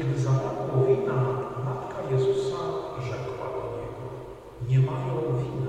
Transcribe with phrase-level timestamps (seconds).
[0.00, 1.14] Kiedy zabrakło wina,
[1.64, 2.56] Matka Jezusa
[3.02, 4.06] rzekła do Niego,
[4.68, 5.59] nie mają wina.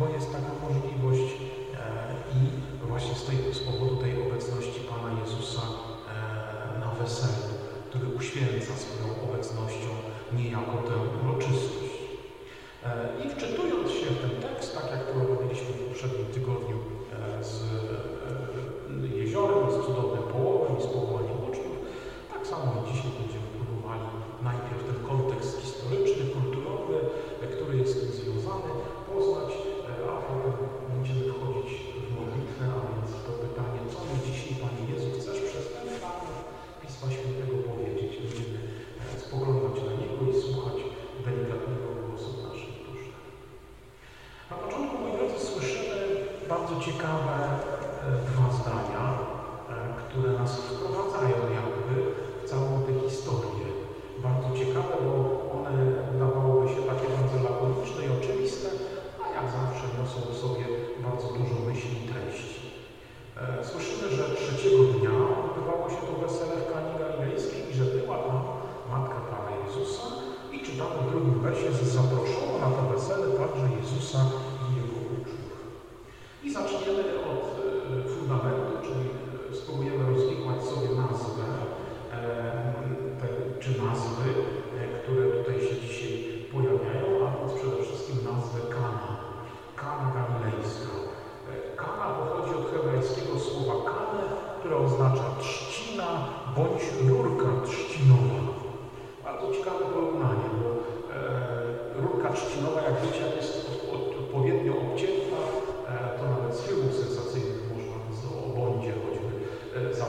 [0.00, 1.34] bo jest taka możliwość
[1.74, 3.60] e, i właśnie z tej, z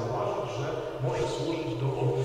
[0.01, 0.67] zauważyć, że
[1.03, 2.20] może służyć do oddychania,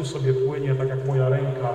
[0.00, 1.74] tu sobie płynie, tak jak moja ręka,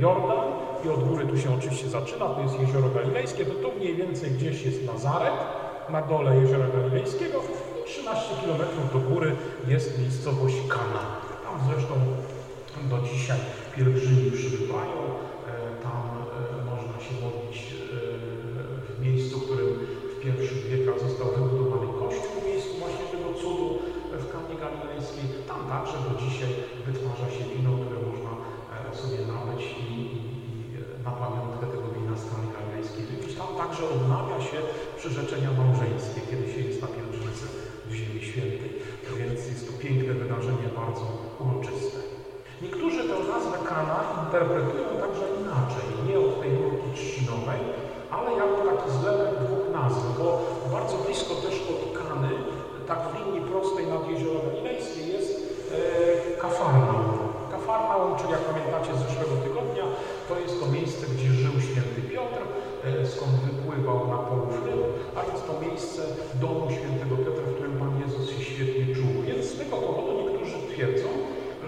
[0.00, 0.46] Jordan.
[0.84, 4.30] I od góry tu się oczywiście zaczyna, to jest jezioro Galilejskie, to tu mniej więcej
[4.30, 5.34] gdzieś jest Nazaret,
[5.90, 7.38] na dole jeziora Galilejskiego.
[7.82, 8.60] I 13 km
[8.92, 9.36] do góry
[9.68, 11.02] jest miejscowość Kana.
[11.44, 11.94] Tam zresztą
[12.90, 13.38] do dzisiaj
[13.76, 14.98] pielgrzymi przybywają,
[15.82, 16.02] tam
[16.70, 17.74] można się modlić
[18.98, 19.68] w miejscu, w którym
[20.16, 21.55] w pierwszych wiekach został wybudowany
[24.36, 25.24] Kanie Galilejskiej.
[25.50, 26.52] Tam także do dzisiaj
[26.86, 28.32] wytwarza się wino, które można
[29.02, 33.32] sobie nabyć i, i, i na pamiątkę tego wina z Kany Galilejskiej wypić.
[33.40, 34.58] Tam także odnawia się
[34.98, 37.46] przyrzeczenia małżeńskie, kiedy się jest na pielgrzymce
[37.88, 38.70] w Ziemi Świętej.
[39.18, 41.04] Więc jest to piękne wydarzenie, bardzo
[41.42, 41.98] uroczyste.
[42.62, 47.60] Niektórzy tę nazwę Kana interpretują także inaczej, nie od tej nurki trzcinowej,
[48.16, 50.26] ale jako taki zlepek dwóch nazw, bo
[50.72, 52.32] bardzo blisko też od Kany,
[52.88, 57.18] tak w linii prostej nad Jezioro Galilejskie jest e, Kafarnaum.
[57.50, 59.86] Kafarnaum, czyli jak pamiętacie z zeszłego tygodnia,
[60.28, 62.42] to jest to miejsce, gdzie żył święty Piotr,
[62.84, 64.18] e, skąd wypływał na
[64.66, 64.82] ryb,
[65.18, 66.02] a jest to miejsce
[66.44, 69.12] domu świętego Piotra, w którym Pan Jezus się świetnie czuł.
[69.26, 71.08] Więc z tego powodu niektórzy twierdzą,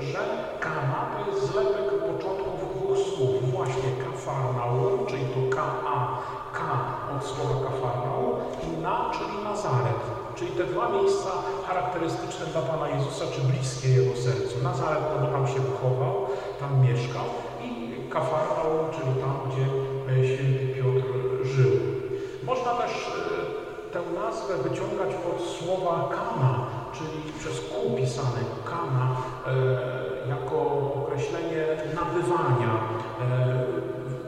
[0.01, 0.21] że
[0.61, 3.51] Kana to jest zlepek początków dwóch słów.
[3.53, 6.19] Właśnie Kafarnaum, czyli to K-A,
[6.53, 6.61] K
[7.17, 8.35] od słowa Kafarnaum
[8.67, 10.18] i Na, czyli Nazaret.
[10.39, 11.31] Czyli te dwa miejsca
[11.67, 14.55] charakterystyczne dla Pana Jezusa, czy bliskie Jego sercu.
[14.63, 16.27] Nazaret, no bo tam się wychował,
[16.61, 17.25] tam mieszkał
[17.65, 17.71] i
[18.11, 19.67] Kafarnaum, czyli tam, gdzie
[20.27, 21.07] święty Piotr
[21.45, 21.73] żył.
[22.47, 22.93] Można też
[23.93, 29.17] tę nazwę wyciągać od słowa kana, czyli przez Q pisane kana,
[29.47, 30.57] e, jako
[31.01, 33.65] określenie nabywania, e,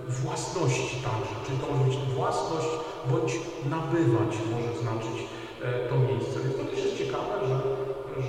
[0.09, 1.35] własności także.
[1.47, 2.69] Czyli to może być własność
[3.11, 3.33] bądź
[3.71, 5.40] nabywać może znaczyć e,
[5.89, 6.41] to miejsce.
[6.41, 7.57] Więc to też jest ciekawe, że,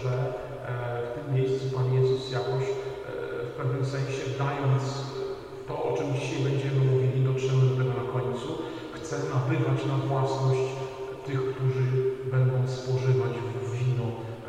[0.01, 0.13] że
[0.67, 2.73] e, w tym miejscu Pan Jezus jakoś e,
[3.50, 4.83] w pewnym sensie dając
[5.67, 8.47] to, o czym dzisiaj będziemy mówili, dotrzemy do tego na końcu,
[8.93, 10.67] chce nabywać na własność
[11.25, 11.85] tych, którzy
[12.31, 13.33] będą spożywać
[13.73, 14.07] wino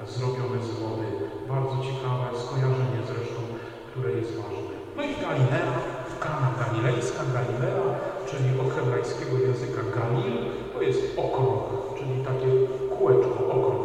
[0.09, 1.07] zrobione z wody.
[1.49, 3.41] Bardzo ciekawe skojarzenie zresztą,
[3.91, 4.75] które jest ważne.
[4.97, 5.75] No i Galilea,
[6.21, 7.85] Kana Galilejska, Galilea,
[8.29, 10.37] czyli od hebrajskiego języka Galil,
[10.83, 11.61] to jest okrąg,
[11.99, 12.49] czyli takie
[12.97, 13.82] kółeczko, okrąg,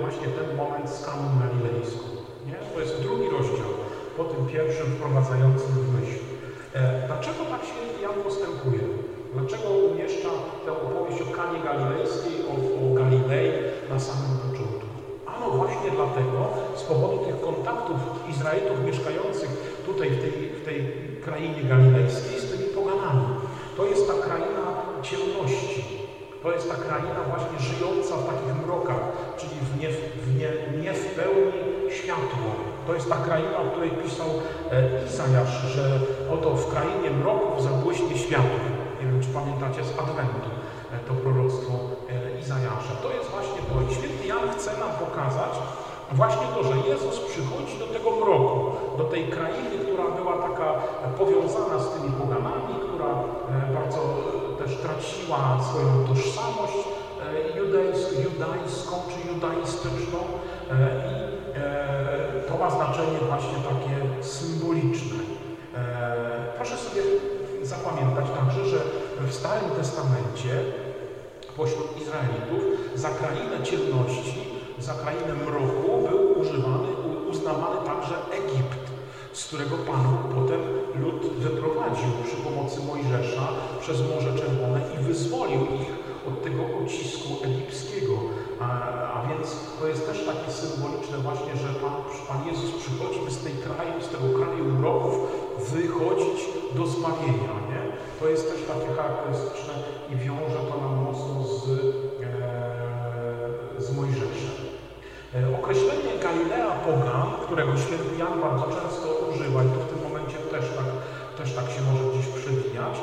[0.00, 2.04] właśnie ten moment z Kaną Galilejską.
[2.46, 2.58] Nie?
[2.74, 3.72] To jest drugi rozdział
[4.16, 6.20] po tym pierwszym wprowadzającym w myśl.
[6.74, 8.84] E, dlaczego tak się Jan postępuje?
[9.34, 10.32] Dlaczego umieszcza
[10.64, 13.52] tę opowieść o Kanie Galilejskiej, o, o Galilei
[13.90, 14.86] na samym początku?
[15.26, 16.38] Ano właśnie dlatego,
[16.76, 17.98] z powodu tych kontaktów
[18.30, 19.50] Izraelitów mieszkających
[19.86, 20.78] tutaj w tej, w tej
[21.24, 23.26] krainie galilejskiej z tymi poganami.
[23.76, 24.64] To jest ta kraina
[25.02, 26.01] ciemności.
[26.42, 29.02] To jest ta kraina właśnie żyjąca w takich mrokach,
[29.38, 29.88] czyli w nie,
[30.24, 30.50] w nie,
[30.82, 32.48] nie w pełni światło.
[32.86, 35.84] To jest ta kraina, o której pisał e, Izajasz, że
[36.34, 38.58] oto w krainie mroków zabłyśnie światło.
[39.00, 40.50] Nie wiem, czy pamiętacie z Adwentu
[40.92, 42.94] e, to proroctwo e, Izajasza.
[43.02, 43.74] To jest właśnie to.
[43.90, 45.54] I święty Jan chce nam pokazać
[46.12, 50.68] właśnie to, że Jezus przychodzi do tego mroku, do tej krainy, która była taka
[51.18, 53.10] powiązana z tymi poganami, która
[53.74, 54.00] bardzo
[54.62, 56.78] też traciła swoją tożsamość
[57.56, 60.18] judejską, judajską czy judaistyczną
[61.08, 65.18] i to ma znaczenie właśnie takie symboliczne.
[66.56, 67.02] Proszę sobie
[67.62, 68.78] zapamiętać także, że
[69.20, 70.52] w Starym Testamencie
[71.56, 72.62] pośród Izraelitów
[72.94, 74.42] za krainę ciemności,
[74.78, 76.88] za krainę mroku był używany,
[77.30, 78.81] uznawany także Egipt,
[79.32, 80.60] z którego Pan potem
[81.02, 83.48] lud wyprowadził przy pomocy Mojżesza
[83.80, 85.92] przez Morze Czerwone i wyzwolił ich
[86.28, 88.12] od tego ucisku egipskiego.
[88.60, 88.66] A,
[89.14, 91.94] a, więc to jest też takie symboliczne właśnie, że Pan,
[92.28, 95.14] Pan Jezus przychodzi, z, tej kraju, z tego kraju mroków
[95.72, 96.38] wychodzić
[96.74, 97.54] do zbawienia.
[97.70, 97.82] Nie?
[98.20, 99.74] To jest też takie charakterystyczne
[100.10, 101.62] i wiąże to nam mocno z
[105.32, 110.64] określenie Galilea Pogan, którego święty Jan bardzo często używa i to w tym momencie też
[110.78, 110.88] tak,
[111.38, 112.94] też tak się może gdzieś przewijać,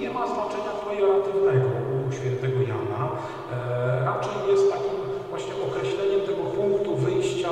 [0.00, 1.68] nie ma znaczenia pejoratywnego
[2.08, 3.02] u świętego Jana.
[3.08, 4.96] E, raczej jest takim
[5.30, 7.50] właśnie określeniem tego punktu wyjścia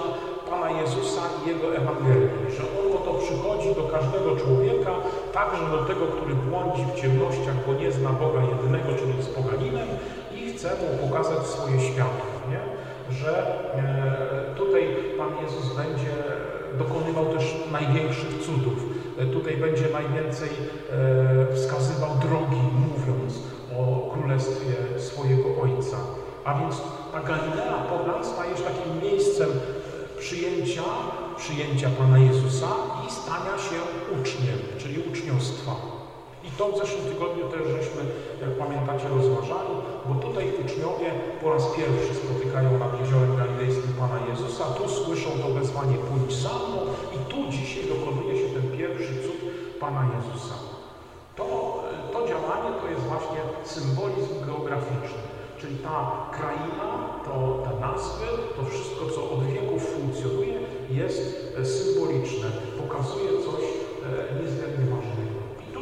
[0.51, 4.93] Pana Jezusa i Jego Ewangelii, że On oto przychodzi do każdego człowieka,
[5.39, 9.89] także do tego, który błądzi w ciemnościach, bo nie zna Boga jedynego, czyli jest poganinem
[10.37, 12.26] i chce mu pokazać swoje światło?
[13.11, 16.13] Że e, tutaj Pan Jezus będzie
[16.79, 18.79] dokonywał też największych cudów.
[19.19, 23.35] E, tutaj będzie najwięcej e, wskazywał drogi, mówiąc
[23.79, 25.97] o królestwie swojego Ojca.
[26.45, 26.83] A więc
[27.13, 29.49] ta Galilea Pogan staje się takim miejscem
[30.19, 30.83] przyjęcia,
[31.37, 32.69] przyjęcia Pana Jezusa
[33.09, 33.79] i stania się
[34.21, 35.96] uczniem, czyli uczniostwa.
[36.47, 38.03] I to w zeszłym tygodniu też żeśmy,
[38.41, 39.75] jak pamiętacie, rozważali,
[40.09, 41.09] bo tutaj uczniowie
[41.43, 46.55] po raz pierwszy spotykają nad jeziorem galilejskim Pana Jezusa, tu słyszą to wezwanie pójdź za
[46.65, 46.79] mną
[47.17, 49.41] i tu dzisiaj dokonuje się ten pierwszy cud
[49.81, 50.55] Pana Jezusa.
[51.37, 51.47] To,
[52.13, 55.25] to działanie to jest właśnie symbolizm geograficzny,
[55.61, 55.97] czyli ta
[56.37, 56.89] kraina,
[57.25, 57.35] to,
[57.65, 58.27] te nazwy,
[58.57, 60.59] to wszystko, co od wieków funkcjonuje,
[60.91, 61.23] jest
[61.65, 62.49] symboliczne,
[62.79, 65.36] pokazuje coś e, niezmiernie ważnego.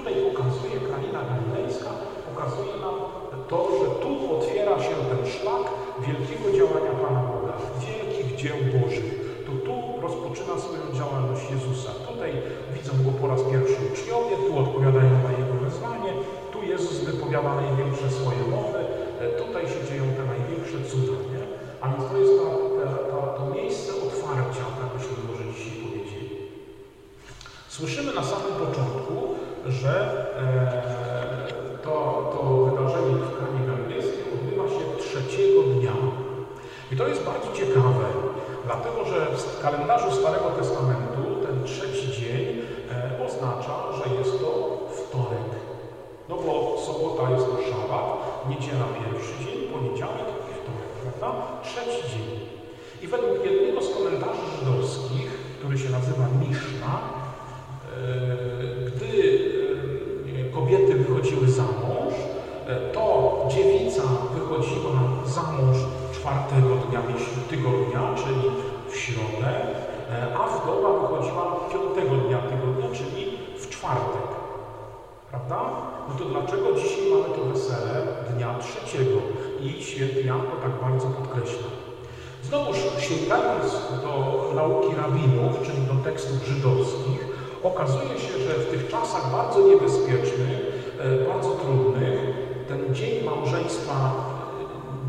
[0.04, 1.90] Tutaj pokazuje kraina galilejska,
[2.28, 2.96] pokazuje nam
[3.50, 5.64] to, że tu otwiera się ten szlak
[6.06, 9.10] wielkiego działania Pana Boga, wielkich dzieł Bożych.
[9.46, 9.74] To tu
[10.06, 11.90] rozpoczyna swoją działalność Jezusa.
[12.08, 12.32] Tutaj
[12.74, 16.12] widzą Go po raz pierwszy uczniowie, tu odpowiadają na Jego wezwanie,
[16.52, 18.80] tu Jezus wypowiada największe swoje mowy,
[19.42, 21.16] tutaj się dzieją te największe cuda.
[21.32, 21.42] Nie?
[21.82, 26.30] A więc to jest ta, ta, ta, to miejsce otwarcia, tak byśmy może dzisiaj powiedzieli.
[27.68, 29.33] Słyszymy na samym początku,
[29.68, 29.94] że
[30.38, 31.94] e, to,
[32.32, 35.92] to wydarzenie w kranie galilejskiej odbywa się trzeciego dnia.
[36.92, 38.06] I to jest bardzo ciekawe,
[38.66, 45.50] dlatego że w kalendarzu Starego Testamentu ten trzeci dzień e, oznacza, że jest to wtorek.
[46.28, 51.42] No bo sobota jest to szabat, niedziela pierwszy dzień, poniedziałek i wtorek, prawda?
[51.62, 52.28] Trzeci dzień.
[53.02, 57.13] I według jednego z komentarzy żydowskich, który się nazywa Miszna,
[71.24, 74.28] wychodziła piątego dnia tygodnia, czyli w czwartek.
[75.30, 75.60] Prawda?
[76.08, 79.18] No to dlaczego dzisiaj mamy to wesele dnia trzeciego?
[79.60, 81.68] I święty Jan to tak bardzo podkreśla.
[82.42, 84.12] Znowuż sięgając do
[84.54, 87.26] nauki rabinów, czyli do tekstów żydowskich,
[87.62, 90.58] okazuje się, że w tych czasach bardzo niebezpiecznych,
[90.98, 92.18] e, bardzo trudnych,
[92.68, 93.94] ten dzień małżeństwa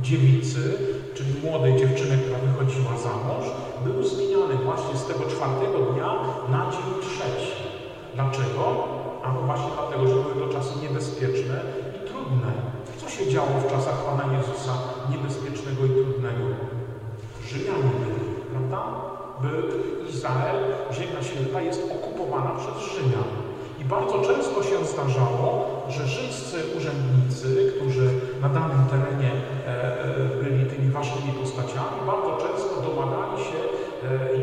[0.02, 0.78] e, dziewicy,
[1.16, 3.46] czyli młodej dziewczyny, która wychodziła za mąż,
[3.86, 4.25] był zmieniany
[4.66, 6.10] właśnie z tego czwartego dnia
[6.50, 7.56] na dzień trzeci.
[8.16, 8.64] Dlaczego?
[9.24, 11.58] A no właśnie dlatego, że były to czasy niebezpieczne
[11.96, 12.52] i trudne.
[12.98, 14.74] Co się działo w czasach Pana Jezusa
[15.12, 16.46] niebezpiecznego i trudnego?
[17.48, 18.82] Rzymianie byli, prawda?
[19.42, 19.52] By
[20.10, 20.58] Izrael,
[20.94, 23.30] ziemia święta jest okupowana przez Rzymian.
[23.82, 25.50] I bardzo często się zdarzało,
[25.90, 28.10] że rzymscy urzędnicy, którzy
[28.42, 29.72] na danym terenie e,
[30.04, 33.85] e, byli tymi ważnymi postaciami, bardzo często domagali się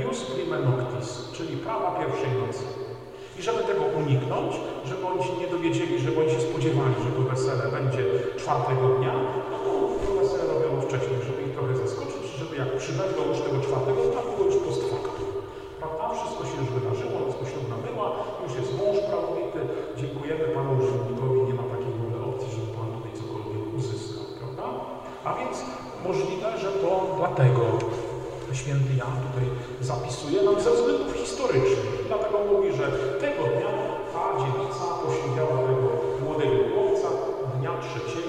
[0.05, 2.65] jus prime noctis, czyli prawa pierwszej nocy.
[3.39, 4.53] I żeby tego uniknąć,
[4.85, 8.05] żeby oni się nie dowiedzieli, żeby oni się spodziewali, że to wesele będzie
[8.37, 9.15] czwartego dnia,
[9.51, 9.71] no to
[10.21, 13.32] wesele robiono wcześniej, żeby ich trochę zaskoczyć, żeby jak przybędą
[29.13, 29.49] Jan tutaj
[29.81, 32.05] zapisuje nam ze względów historycznych.
[32.09, 32.87] Dlatego mówi, że
[33.25, 33.73] tego dnia
[34.13, 35.89] ta dziewica poślubiała tego
[36.25, 37.09] młodego chłopca
[37.59, 38.22] dnia trzeciego,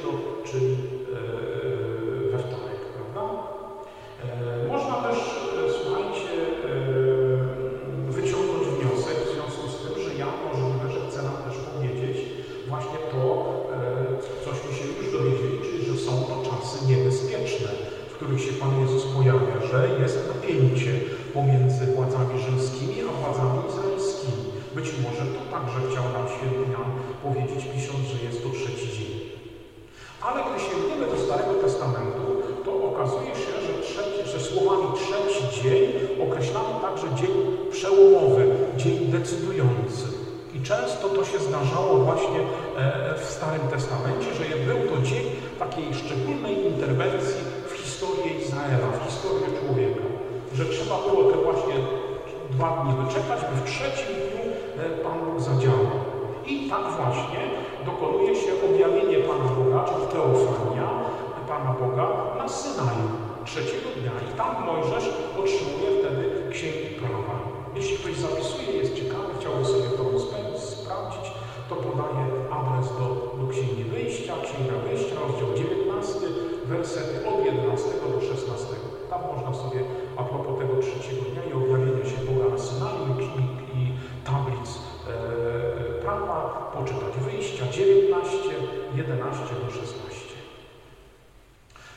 [88.95, 90.33] 11 do 16.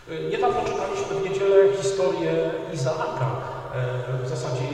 [0.09, 3.29] E, niedawno czytaliśmy w niedzielę historię Izaaka,
[3.75, 4.67] e, w zasadzie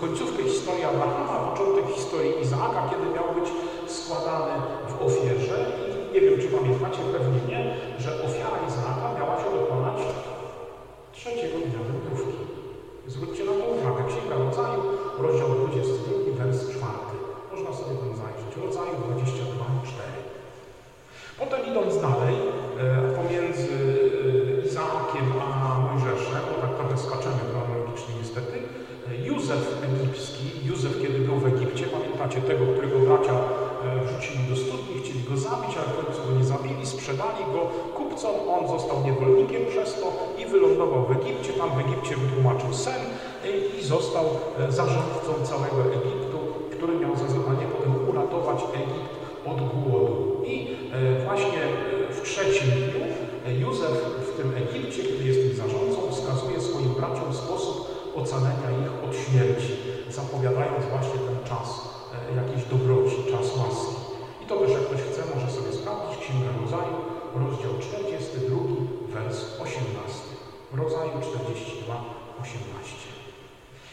[0.00, 3.48] końcówkę historii Abrahama, początek historii Izaaka, kiedy miał być
[3.96, 4.54] składany
[4.88, 5.58] w ofierze.
[6.10, 7.62] I nie wiem, czy pamiętacie, pewnie nie,
[7.98, 8.99] że ofiara Izaaka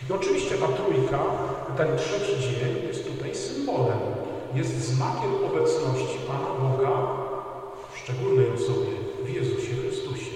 [0.09, 1.19] I oczywiście ta trójka,
[1.77, 3.99] ten trzeci dzień jest tutaj symbolem,
[4.55, 7.07] jest znakiem obecności Pana Boga
[7.93, 8.91] w szczególnej osobie,
[9.25, 10.31] w Jezusie Chrystusie.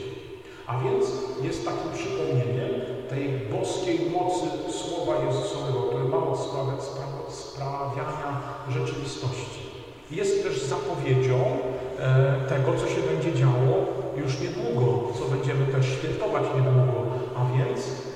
[0.67, 1.05] A więc
[1.43, 2.71] jest takim przypomnieniem
[3.09, 6.39] tej boskiej mocy Słowa Jezusowego, które ma moc
[7.29, 9.61] sprawiania rzeczywistości.
[10.11, 11.37] Jest też zapowiedzią
[11.99, 13.85] e, tego, co się będzie działo
[14.17, 17.01] już niedługo, co będziemy też świętować niedługo,
[17.35, 18.10] a więc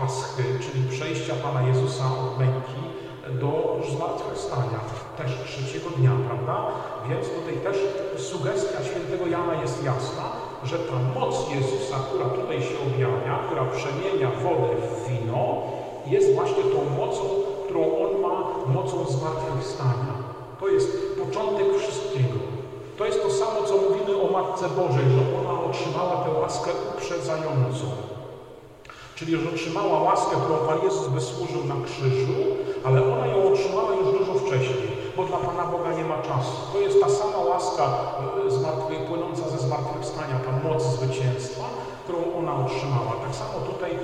[0.00, 2.80] Paschy, czyli przejścia Pana Jezusa od męki
[3.40, 3.52] do
[3.92, 4.80] zmartwychwstania,
[5.16, 6.56] też trzeciego dnia, prawda?
[7.08, 7.76] Więc tutaj też
[8.28, 10.24] sugestia świętego Jana jest jasna,
[10.64, 15.46] że ta moc Jezusa, która tutaj się objawia, która przemienia wodę w wino,
[16.06, 17.22] jest właśnie tą mocą,
[17.64, 18.34] którą On ma,
[18.74, 20.14] mocą zmartwychwstania.
[20.60, 20.88] To jest
[21.24, 22.38] początek wszystkiego.
[22.98, 28.17] To jest to samo, co mówimy o Matce Bożej, że ona otrzymała tę łaskę uprzedzającą.
[29.18, 32.38] Czyli, że otrzymała łaskę, którą Pan Jezus wysłużył na krzyżu,
[32.84, 36.54] ale ona ją otrzymała już dużo wcześniej, bo dla Pana Boga nie ma czasu.
[36.72, 37.84] To jest ta sama łaska
[38.90, 41.64] e, płynąca ze zmartwychwstania, ta moc zwycięstwa,
[42.04, 43.12] którą ona otrzymała.
[43.24, 43.98] Tak samo tutaj e,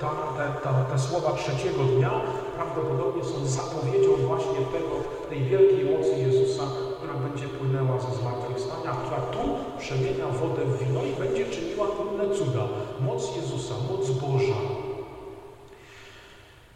[0.00, 2.10] ta, te, ta, te słowa trzeciego dnia
[2.56, 4.94] prawdopodobnie są zapowiedzią właśnie tego,
[5.28, 6.64] tej wielkiej mocy Jezusa,
[6.96, 8.43] która będzie płynęła ze zmartwychwstania,
[8.92, 9.40] tu
[9.78, 12.64] przemienia wodę w wino i będzie czyniła inne cuda.
[13.00, 14.60] Moc Jezusa, moc Boża.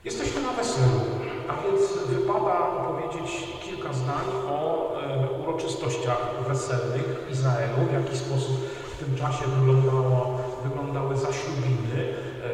[0.04, 1.00] Jesteśmy na weselu.
[1.48, 2.54] a więc wypada
[2.86, 8.56] powiedzieć kilka zdań o e, uroczystościach weselnych Izraelu, w jaki sposób
[8.94, 12.50] w tym czasie wyglądało, wyglądały zaślubiny e, e,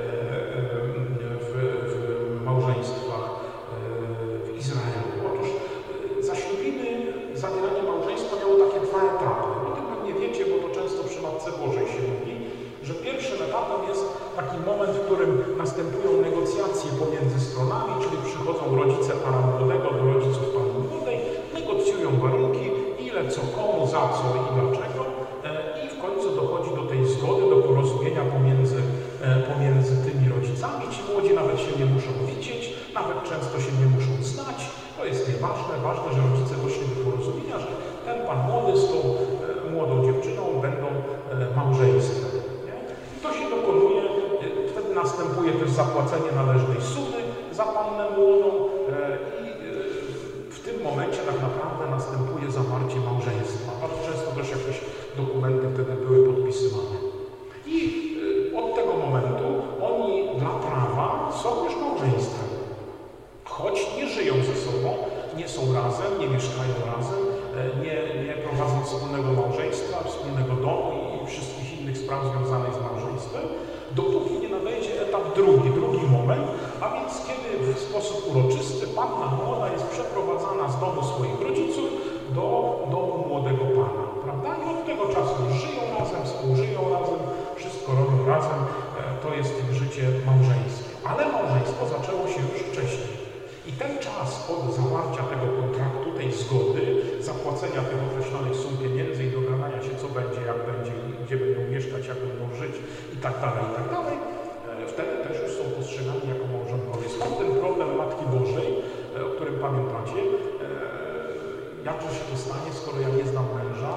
[1.41, 1.53] w,
[1.91, 3.04] w małżeństwach
[23.57, 25.01] komu, za co i dlaczego
[25.45, 25.51] e,
[25.85, 28.81] i w końcu dochodzi do tej zgody, do porozumienia pomiędzy,
[29.23, 30.85] e, pomiędzy tymi rodzicami.
[30.95, 32.63] Ci młodzi nawet się nie muszą widzieć,
[32.99, 34.59] nawet często się nie muszą znać.
[34.99, 37.71] To jest nieważne, ważne, że rodzice doszli do porozumienia, że
[38.07, 40.87] ten pan młody z tą e, młodą dziewczyną będą
[41.57, 42.33] małżeństwem.
[43.17, 44.03] I to się dokonuje,
[44.73, 46.31] wtedy następuje też zapłacenie
[94.53, 96.83] od zawarcia tego kontraktu, tej zgody,
[97.29, 102.03] zapłacenia tych określonych sum pieniędzy i dogadania się, co będzie, jak będzie, gdzie będą mieszkać,
[102.13, 102.75] jak będą żyć
[103.15, 104.17] i tak dalej, i tak dalej,
[104.83, 107.07] e, wtedy też już są postrzegani jako małżonkowie.
[107.17, 108.69] Stąd ten problem Matki Bożej,
[109.17, 110.69] e, o którym pamiętacie, e,
[111.89, 113.93] jakże się to stanie, skoro ja nie znam męża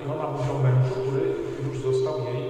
[0.00, 1.24] i ona mówi o mężu, który
[1.66, 2.40] już został jej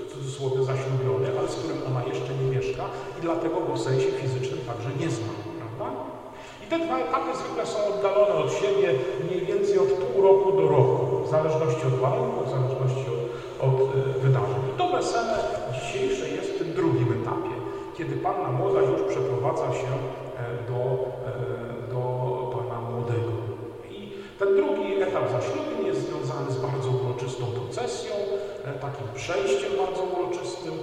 [0.00, 2.84] w cudzysłowie zaślubiony, ale z którym ona jeszcze nie mieszka
[3.18, 5.41] i dlatego go w sensie fizycznym także nie zna, prawda?
[5.41, 5.41] I
[6.72, 8.88] te dwa etapy zwykle są oddalone od siebie
[9.24, 13.22] mniej więcej od pół roku do roku, w zależności od warunków, w zależności od,
[13.68, 14.62] od e, wydarzeń.
[14.74, 15.38] I to wesele
[15.74, 17.54] dzisiejsze jest w tym drugim etapie,
[17.96, 20.80] kiedy panna młoda już przeprowadza się e, do,
[21.28, 22.00] e, do
[22.56, 23.32] pana młodego.
[23.90, 23.98] I
[24.38, 28.12] ten drugi etap zaślubin jest związany z bardzo uroczystą procesją,
[28.80, 30.74] takim przejściem bardzo uroczystym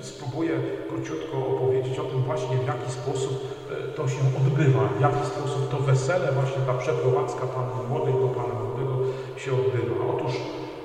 [0.00, 3.55] i spróbuję króciutko opowiedzieć o tym właśnie, w jaki sposób
[3.96, 8.54] to się odbywa, w jaki sposób to wesele, właśnie ta przeprowadzka panny młodej do pana
[8.54, 8.94] młodego
[9.36, 9.94] się odbywa.
[10.14, 10.32] Otóż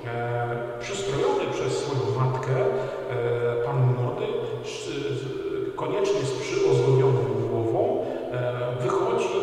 [0.06, 4.26] e, przystrojony przez swoją matkę e, pan młody
[5.76, 9.40] koniecznie z przyozdobioną głową e, wychodzi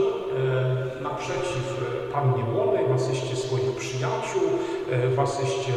[0.99, 1.81] e, naprzeciw
[2.13, 4.43] pannie młodej w asyście swoich przyjaciół,
[4.91, 5.73] e, w asyście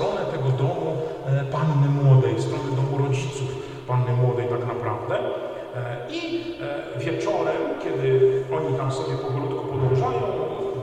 [0.00, 0.88] stronę tego domu
[1.26, 3.48] e, panny młodej, w stronę domu rodziców
[3.86, 5.14] panny młodej tak naprawdę.
[5.18, 6.22] E, I
[6.96, 8.08] e, wieczorem, kiedy
[8.56, 10.22] oni tam sobie powolutku podążają,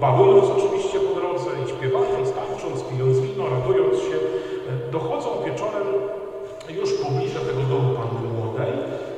[0.01, 4.17] balując oczywiście po drodze i śpiewając, tańcząc, pijąc wino, radując się,
[4.91, 5.87] dochodzą wieczorem
[6.79, 8.71] już pobliże tego domu panny młodej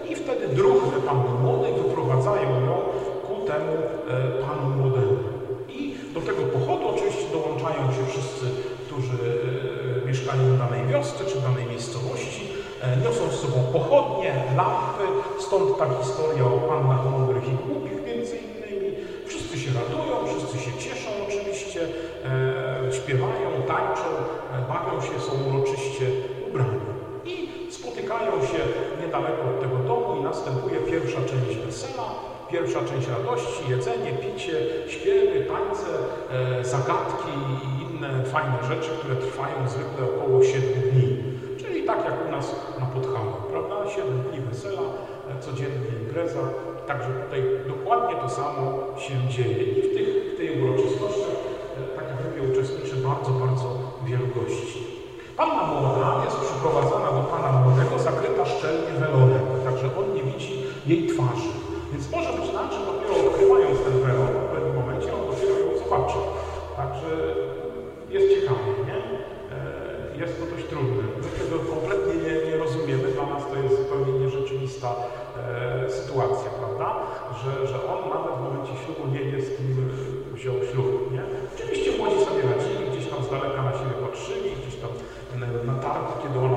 [0.10, 1.74] i wtedy druhny panny młodej
[13.04, 15.06] Niosą z sobą pochodnie, lampy,
[15.40, 18.96] stąd ta historia o pannach mądrych i głupich między innymi.
[19.26, 21.82] Wszyscy się radują, wszyscy się cieszą oczywiście,
[22.88, 24.10] e, śpiewają, tańczą,
[24.54, 26.06] e, bawią się, są uroczyście
[26.50, 26.80] ubrani.
[27.26, 28.60] I spotykają się
[29.02, 32.10] niedaleko od tego domu i następuje pierwsza część wesela,
[32.52, 34.56] pierwsza część radości, jedzenie, picie,
[34.88, 35.90] śpiewy, tańce,
[36.32, 40.59] e, zagadki i inne fajne rzeczy, które trwają zwykle około 7
[45.46, 46.40] codziennie impreza.
[46.88, 48.64] Także tutaj dokładnie to samo
[48.98, 49.64] się dzieje.
[49.64, 51.38] I w tych, w tej uroczystościach,
[51.78, 53.68] e, tak jak uczestniczy bardzo, bardzo
[54.06, 54.80] wielu gości.
[55.38, 60.54] Panna młoda jest przyprowadzana do pana młodego, zakryta szczelnie welonem, także on nie widzi
[60.88, 61.50] jej twarzy.
[61.92, 65.70] Więc może być tak, że dopiero odkrywając ten welon, w pewnym momencie on dopiero ją
[65.84, 66.20] zobaczy.
[66.78, 67.10] Także
[68.10, 68.98] jest ciekawie, nie?
[69.56, 71.04] E, Jest to dość trudne.
[71.22, 73.08] My tego kompletnie nie, nie rozumiemy.
[73.16, 74.90] Dla nas to jest zupełnie nierzeczywista
[75.56, 76.88] E, sytuacja, prawda?
[77.42, 79.90] Że, że on nawet w momencie ślubu nie wie, z kim
[80.34, 81.24] wziął ślub, nie?
[81.56, 84.92] Oczywiście młodzi sobie radzili, gdzieś tam z daleka na siebie patrzyli, gdzieś tam
[85.72, 86.49] na targu, kiedy on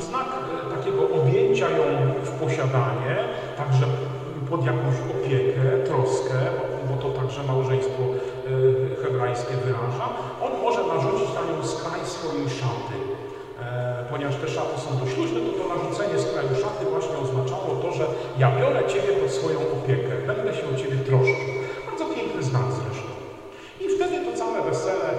[0.00, 1.84] Znak e, takiego objęcia ją
[2.24, 3.14] w posiadanie,
[3.56, 3.86] także
[4.50, 6.34] pod jakąś opiekę, troskę,
[6.88, 10.06] bo to także małżeństwo e, hebrajskie wyraża,
[10.44, 12.96] on może narzucić na nią skraj swojej szaty.
[13.62, 17.92] E, ponieważ te szaty są dość luźne, to to narzucenie skraju szaty właśnie oznaczało to,
[17.92, 18.04] że
[18.38, 21.50] ja biorę Ciebie pod swoją opiekę, będę się o Ciebie troszczył.
[21.88, 23.10] Bardzo piękny znak zresztą.
[23.84, 25.10] I wtedy to całe wesele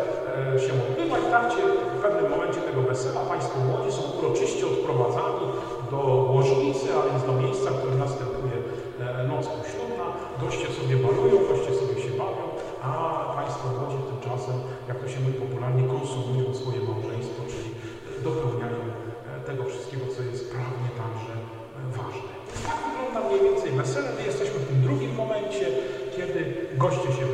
[0.65, 1.61] się odbywa i w trakcie,
[1.97, 5.45] w pewnym momencie tego wesela Państwo młodzi są uroczyście odprowadzani
[5.91, 5.97] do
[6.33, 8.57] łożnicy, a więc do miejsca, w którym następuje
[9.27, 10.05] noc poślubna.
[10.41, 12.45] Goście sobie balują, goście sobie się bawią,
[12.87, 12.91] a
[13.37, 14.55] Państwo młodzi tymczasem,
[14.87, 17.69] jak to się mówi popularnie, konsumują swoje małżeństwo, czyli
[18.27, 18.91] dopełniają e,
[19.47, 22.31] tego wszystkiego, co jest prawnie także e, ważne.
[22.67, 24.09] Tak wygląda mniej więcej wesele.
[24.17, 25.65] My jesteśmy w tym drugim momencie,
[26.15, 26.39] kiedy
[26.83, 27.25] goście się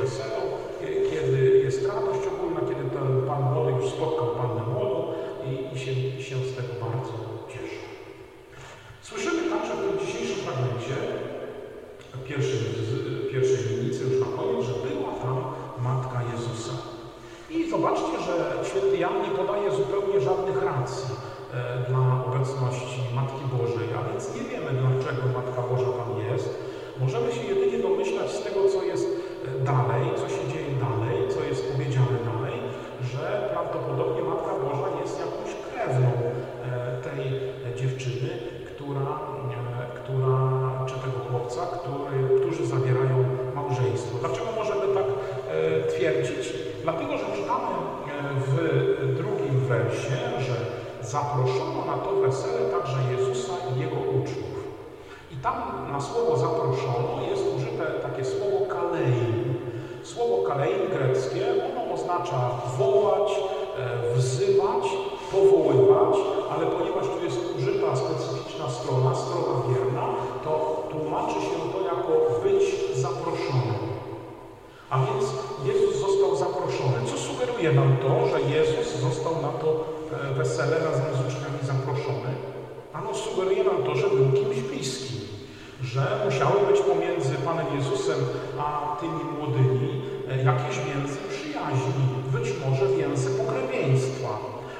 [86.58, 88.20] musiały być pomiędzy Panem Jezusem
[88.60, 94.32] a tymi młodymi e, jakieś więzy przyjaźni, być może więzy pokrewieństwa.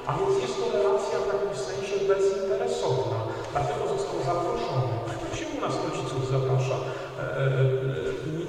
[0.06, 3.18] A więc jest to relacja w jakimś sensie bezinteresowna,
[3.52, 4.92] dlatego został zaproszony.
[5.38, 7.48] Się u nas rodziców zaprasza, e,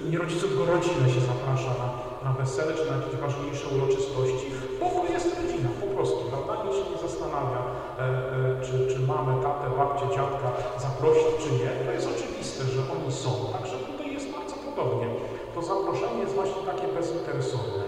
[0.10, 1.88] nie rodziców, tylko rodzinę się zaprasza na,
[2.26, 4.48] na wesele czy na jakieś ważniejsze uroczystości,
[4.80, 4.86] bo
[7.38, 7.42] e,
[8.02, 10.50] e, czy, czy mamy tatę, babcię, dziadka
[10.86, 11.72] zaprosić, czy nie.
[11.86, 13.32] To jest oczywiste, że oni są.
[13.56, 15.08] Także tutaj jest bardzo podobnie.
[15.56, 17.84] To zaproszenie jest właśnie takie bezinteresowne.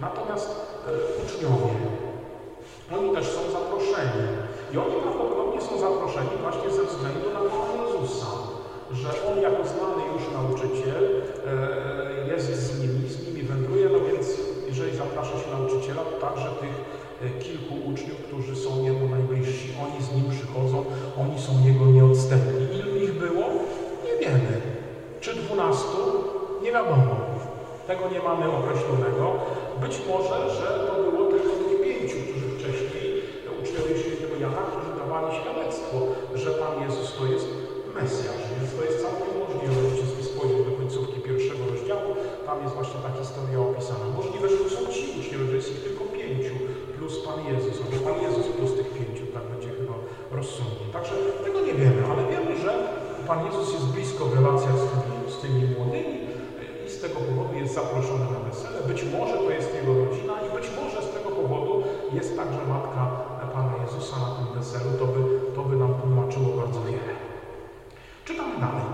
[0.00, 0.90] Natomiast e,
[1.22, 1.74] uczniowie,
[2.96, 4.22] oni też są zaproszeni.
[4.72, 8.26] I oni prawdopodobnie są zaproszeni właśnie ze względu na Pana Jezusa
[8.92, 11.22] że on jako znany już nauczyciel
[12.26, 14.26] jest z nimi, z nimi wędruje, no więc
[14.66, 16.74] jeżeli zaprasza się nauczyciela, to także tych
[17.44, 20.84] kilku uczniów, którzy są jemu najbliżsi, oni z nim przychodzą,
[21.22, 22.78] oni są jego nieodstępni.
[22.78, 23.44] Ilu ich było?
[24.04, 24.60] Nie wiemy.
[25.20, 25.98] Czy dwunastu?
[26.62, 27.16] Nie wiadomo.
[27.86, 29.24] Tego nie mamy określonego.
[29.80, 33.06] Być może, że to było tylko tych pięciu, którzy wcześniej,
[33.62, 35.96] uczniowie świętego Jana, którzy dawali świadectwo,
[36.34, 37.46] że Pan Jezus to jest
[37.94, 38.44] Mesjasz.
[38.52, 39.72] Więc to jest całkiem możliwe.
[39.82, 42.10] Możecie sobie spojrzeć do końcówki pierwszego rozdziału.
[42.46, 44.04] Tam jest właśnie ta historia opisana.
[44.18, 44.58] Możliwe, że
[47.30, 49.24] Pan Jezus, albo Pan Jezus plus tych pięciu.
[49.34, 49.94] Tak będzie chyba
[50.38, 50.86] rozsądnie.
[50.92, 51.14] Także
[51.44, 52.72] tego nie wiemy, ale wiemy, że
[53.28, 56.16] Pan Jezus jest blisko w relacjach z tymi, z tymi młodymi
[56.86, 58.78] i z tego powodu jest zaproszony na wesele.
[58.92, 61.72] Być może to jest jego rodzina i być może z tego powodu
[62.12, 63.00] jest także matka
[63.54, 64.90] Pana Jezusa na tym weselu.
[65.00, 65.20] To by,
[65.54, 67.14] to by nam tłumaczyło bardzo wiele.
[68.24, 68.86] Czytamy dalej,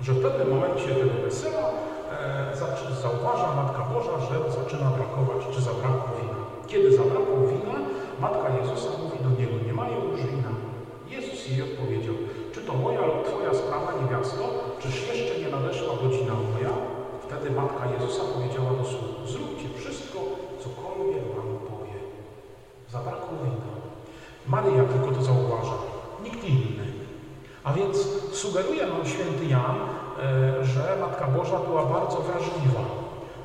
[0.00, 1.64] że w pewnym momencie tego wesela
[2.12, 2.56] e,
[3.02, 6.39] zauważa Matka Boża, że zaczyna brakować, czy zabrakło wina.
[6.70, 7.76] Kiedy zabrakło wina,
[8.20, 10.52] Matka Jezusa mówi do niego, nie mają już wina.
[11.08, 12.14] Jezus jej odpowiedział,
[12.52, 14.44] czy to moja lub Twoja sprawa, niewiasto,
[14.80, 16.72] czyż jeszcze nie nadeszła godzina moja?
[17.26, 20.18] Wtedy Matka Jezusa powiedziała do sług, zróbcie wszystko,
[20.62, 21.98] cokolwiek Wam powie.
[22.92, 23.70] Zabrakło wina.
[24.46, 25.76] Maryja tylko to zauważa,
[26.24, 26.86] nikt inny.
[27.64, 27.96] A więc
[28.32, 32.84] sugeruje nam święty Jan, e, że Matka Boża była bardzo wrażliwa,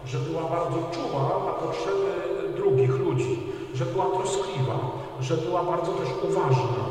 [0.05, 2.24] że była bardzo czuła na potrzeby
[2.65, 3.39] drugich ludzi,
[3.73, 4.77] że była troskliwa,
[5.21, 6.83] że była bardzo też uważna,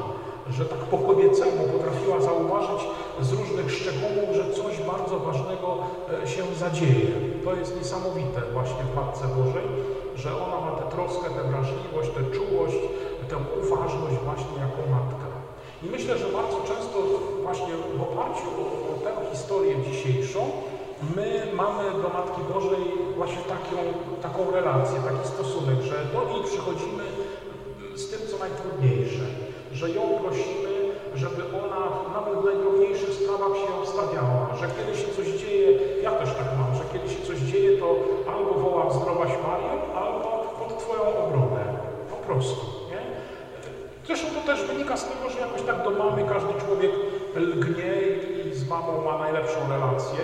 [0.50, 2.80] że tak po kobiecemu potrafiła zauważyć
[3.20, 5.68] z różnych szczegółów, że coś bardzo ważnego
[6.22, 7.10] e, się zadzieje.
[7.44, 9.66] To jest niesamowite właśnie w Matce Bożej,
[10.16, 12.80] że ona ma tę troskę, tę wrażliwość, tę czułość,
[13.28, 15.26] tę uważność właśnie jako matka.
[15.84, 16.96] I myślę, że bardzo często
[17.42, 20.40] właśnie w oparciu o, o tę historię dzisiejszą
[21.16, 22.84] my mamy do Matki Bożej
[23.16, 23.76] właśnie taką,
[24.22, 27.04] taką relację, taki stosunek, że do niej przychodzimy
[27.94, 29.24] z tym, co najtrudniejsze,
[29.72, 30.72] że ją prosimy,
[31.14, 31.82] żeby ona
[32.16, 35.68] nawet w najdrobniejszych sprawach się obstawiała, że kiedy się coś dzieje,
[36.02, 37.86] ja też tak mam, że kiedy się coś dzieje, to
[38.32, 41.64] albo wołam zdrowaś Mario, albo pod Twoją obronę.
[42.10, 42.66] Po prostu.
[42.90, 43.02] Nie?
[44.06, 46.90] Zresztą to też wynika z tego, że jakoś tak do mamy każdy człowiek
[47.36, 47.92] lgnie
[48.46, 50.18] i z mamą ma najlepszą relację.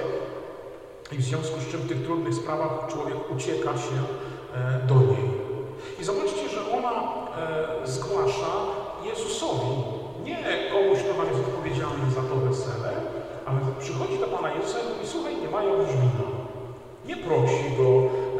[1.12, 3.98] I w związku z czym w tych trudnych sprawach człowiek ucieka się
[4.54, 5.30] e, do niej.
[6.00, 8.52] I zobaczcie, że ona e, zgłasza
[9.04, 9.74] Jezusowi,
[10.24, 10.36] nie
[10.72, 12.92] komuś, kto ma jest odpowiedzialny za to wesele,
[13.46, 16.26] ale przychodzi do Pana Jezusa i mówi, słuchaj, nie mają już wina.
[17.06, 17.90] Nie prosi Go,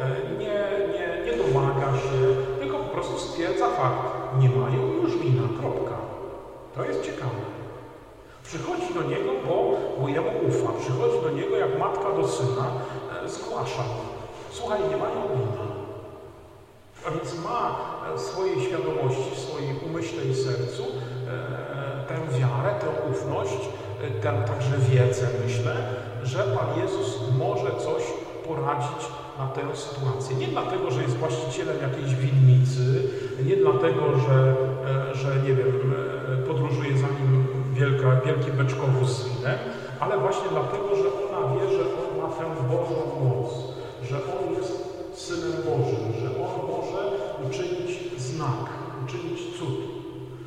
[0.03, 0.57] e, nie,
[0.93, 2.17] nie, nie domaga się,
[2.59, 5.97] tylko po prostu stwierdza fakt, nie mają już wina, kropka.
[6.75, 7.41] To jest ciekawe.
[8.43, 10.71] Przychodzi do Niego, bo, bo Jemu ufa.
[10.81, 12.71] Przychodzi do Niego jak matka do syna,
[13.25, 13.83] e, zgłasza
[14.51, 15.65] Słuchaj, nie mają wina.
[17.07, 17.75] A więc ma
[18.15, 23.69] w swojej świadomości, w swoim umyśle i sercu e, tę wiarę, tę ufność,
[24.03, 25.75] e, tę także wiedzę, myślę,
[26.23, 28.03] że Pan Jezus może coś
[28.47, 30.35] poradzić na tę sytuację.
[30.35, 33.09] Nie dlatego, że jest właścicielem jakiejś winnicy,
[33.45, 34.55] nie dlatego, że,
[35.11, 35.93] e, że nie wiem,
[36.47, 37.47] podróżuje za nim
[37.81, 39.59] wielka, wielki beczkowóz z winem,
[39.99, 43.49] ale właśnie dlatego, że ona wie, że on ma tę Bożą moc,
[44.09, 44.73] że on jest
[45.13, 47.01] Synem Bożym, że on może
[47.45, 48.65] uczynić znak,
[49.03, 49.75] uczynić cud.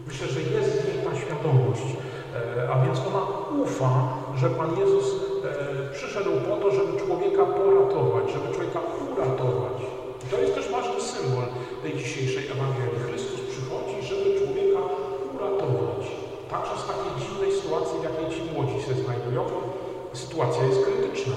[0.07, 3.23] Myślę, że jest w niej ta świadomość, e, a więc ona
[3.65, 3.93] ufa,
[4.41, 8.81] że Pan Jezus e, przyszedł po to, żeby człowieka poratować, żeby człowieka
[9.13, 9.79] uratować.
[10.31, 11.45] To jest też ważny symbol
[11.83, 13.05] tej dzisiejszej Ewangelii.
[13.07, 14.81] Chrystus przychodzi, żeby człowieka
[15.35, 16.03] uratować.
[16.51, 16.75] Także
[17.95, 19.43] sytuacji, w jakiej ci młodzi się znajdują,
[20.13, 21.35] sytuacja jest krytyczna.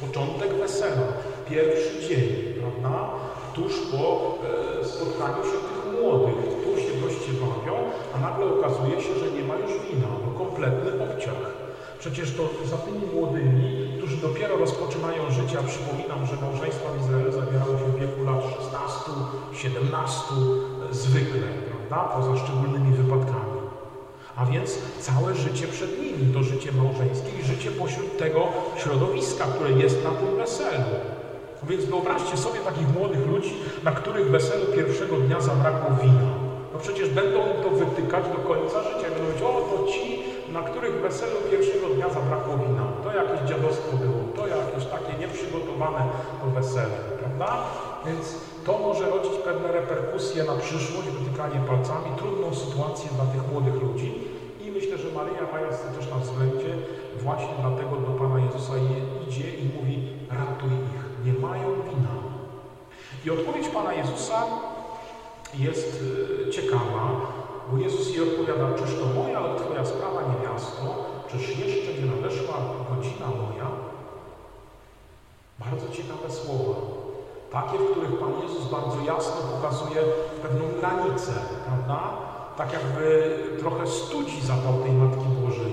[0.00, 1.06] Początek wesela,
[1.50, 2.24] pierwszy dzień,
[2.60, 3.10] prawda?
[3.54, 4.34] Tuż po
[4.80, 7.74] e, spotkaniu się tych młodych, tu się goście bawią,
[8.14, 11.42] a nagle okazuje się, że nie ma już wina, kompletny obciach.
[11.98, 17.32] Przecież to za tymi młodymi, którzy dopiero rozpoczynają życie, a przypominam, że małżeństwa w Izraelu
[17.32, 19.10] zawierały się w wieku lat 16,
[19.52, 20.22] 17
[20.90, 22.14] e, zwykle, prawda?
[22.14, 23.53] Poza szczególnymi wypadkami.
[24.36, 28.40] A więc całe życie przed nimi, to życie małżeńskie i życie pośród tego
[28.76, 30.84] środowiska, które jest na tym weselu.
[31.68, 33.54] Więc wyobraźcie sobie takich młodych ludzi,
[33.84, 36.30] na których weselu pierwszego dnia zabrakło wina.
[36.72, 39.08] No przecież będą to wytykać do końca życia.
[39.10, 40.22] Będą mówić, o to ci,
[40.52, 42.84] na których weselu pierwszego dnia zabrakło wina.
[43.04, 46.02] To jakieś dziadostwo było, to jakieś takie nieprzygotowane
[46.40, 47.64] to wesele, prawda?
[48.06, 48.34] Więc
[48.64, 54.14] to może rodzić pewne reperkusje na przyszłość, wytykanie palcami, trudną sytuację dla tych młodych ludzi.
[54.64, 56.76] I myślę, że Maryja mając to też na względzie,
[57.22, 58.72] właśnie dlatego do Pana Jezusa
[59.28, 62.14] idzie i mówi, ratuj ich, nie mają wina.
[63.24, 64.46] I odpowiedź Pana Jezusa
[65.58, 66.02] jest
[66.48, 67.32] e, ciekawa,
[67.70, 72.54] bo Jezus jej odpowiada, czyż to moja, ale Twoja sprawa niewiasto, czyż jeszcze nie nadeszła
[72.90, 73.70] godzina moja?
[75.58, 76.93] Bardzo ciekawe słowa.
[77.54, 80.02] Takie, w których Pan Jezus bardzo jasno pokazuje
[80.42, 81.32] pewną granicę,
[81.66, 82.00] prawda?
[82.56, 83.04] Tak jakby
[83.60, 85.72] trochę studzi zapał tej Matki Bożej.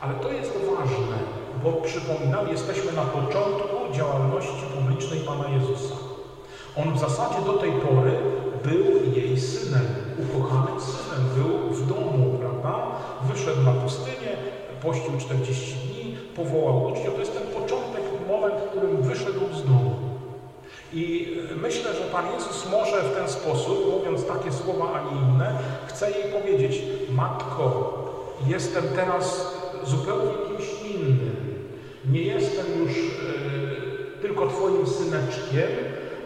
[0.00, 1.16] Ale to jest ważne,
[1.64, 5.94] bo przypominam, jesteśmy na początku działalności publicznej Pana Jezusa.
[6.76, 8.12] On w zasadzie do tej pory
[8.64, 9.86] był jej synem,
[10.24, 12.86] ukochanym synem, był w domu, prawda?
[13.32, 14.32] Wyszedł na pustynię,
[14.82, 17.14] pościł 40 dni, powołał uczniów.
[17.14, 19.85] To jest ten początek, moment, w którym wyszedł z domu.
[20.92, 25.58] I myślę, że Pan Jezus może w ten sposób, mówiąc takie słowa, a nie inne,
[25.86, 27.94] chce jej powiedzieć, Matko,
[28.46, 31.36] jestem teraz zupełnie kimś innym.
[32.10, 35.68] Nie jestem już y, tylko Twoim syneczkiem,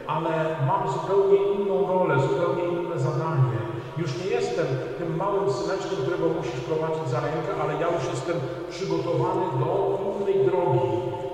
[0.06, 3.60] ale mam zupełnie inną rolę, zupełnie inne zadanie.
[3.98, 4.66] Już nie jestem
[4.98, 8.36] tym małym syneczkiem, którego musisz prowadzić za rękę, ale ja już jestem
[8.70, 10.88] przygotowany do innej drogi.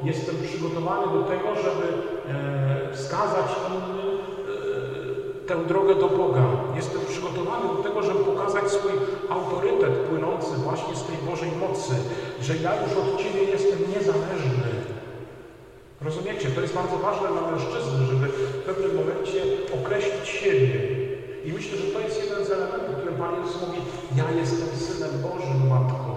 [0.05, 1.87] Jestem przygotowany do tego, żeby
[2.29, 4.19] e, wskazać innym
[5.45, 6.45] e, tę drogę do Boga.
[6.77, 8.93] Jestem przygotowany do tego, żeby pokazać swój
[9.29, 11.95] autorytet płynący właśnie z tej Bożej mocy,
[12.41, 14.69] że ja już od Ciebie jestem niezależny.
[16.01, 16.49] Rozumiecie?
[16.51, 19.41] To jest bardzo ważne dla mężczyzny, żeby w pewnym momencie
[19.79, 21.07] określić siebie.
[21.45, 23.81] I myślę, że to jest jeden z elementów, którym Pan Jezus mówi,
[24.17, 26.17] ja jestem Synem Bożym, Matko.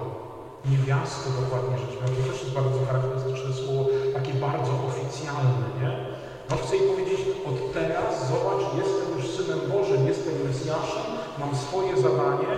[0.71, 2.17] Niewiasto dokładnie rzecz biorąc.
[2.17, 6.08] To też jest bardzo charakterystyczne słowo, takie bardzo oficjalne, nie?
[6.49, 7.19] No chcę jej powiedzieć,
[7.49, 11.07] od teraz, zobacz, jestem już Synem Bożym, jestem Mesjaszem,
[11.39, 12.51] mam swoje zadanie,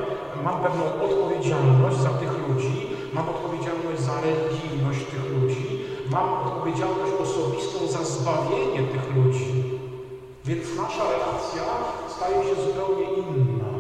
[0.44, 2.78] mam pewną odpowiedzialność za tych ludzi,
[3.14, 5.66] mam odpowiedzialność za religijność tych ludzi,
[6.12, 9.50] mam odpowiedzialność osobistą za zbawienie tych ludzi.
[10.46, 11.64] Więc nasza relacja
[12.16, 13.72] staje się zupełnie inna.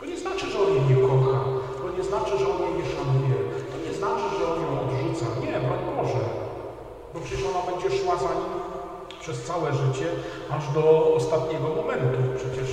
[0.00, 1.38] To nie znaczy, że on jej nie kocha,
[1.80, 3.38] to nie znaczy, że on jej nie szanuje,
[3.70, 5.26] to nie znaczy, że on ją odrzuca.
[5.44, 6.24] Nie, broń Boże.
[7.14, 8.57] Bo przecież ona będzie szła za nim
[9.28, 10.08] przez całe życie,
[10.56, 10.84] aż do
[11.18, 12.18] ostatniego momentu.
[12.40, 12.68] Przecież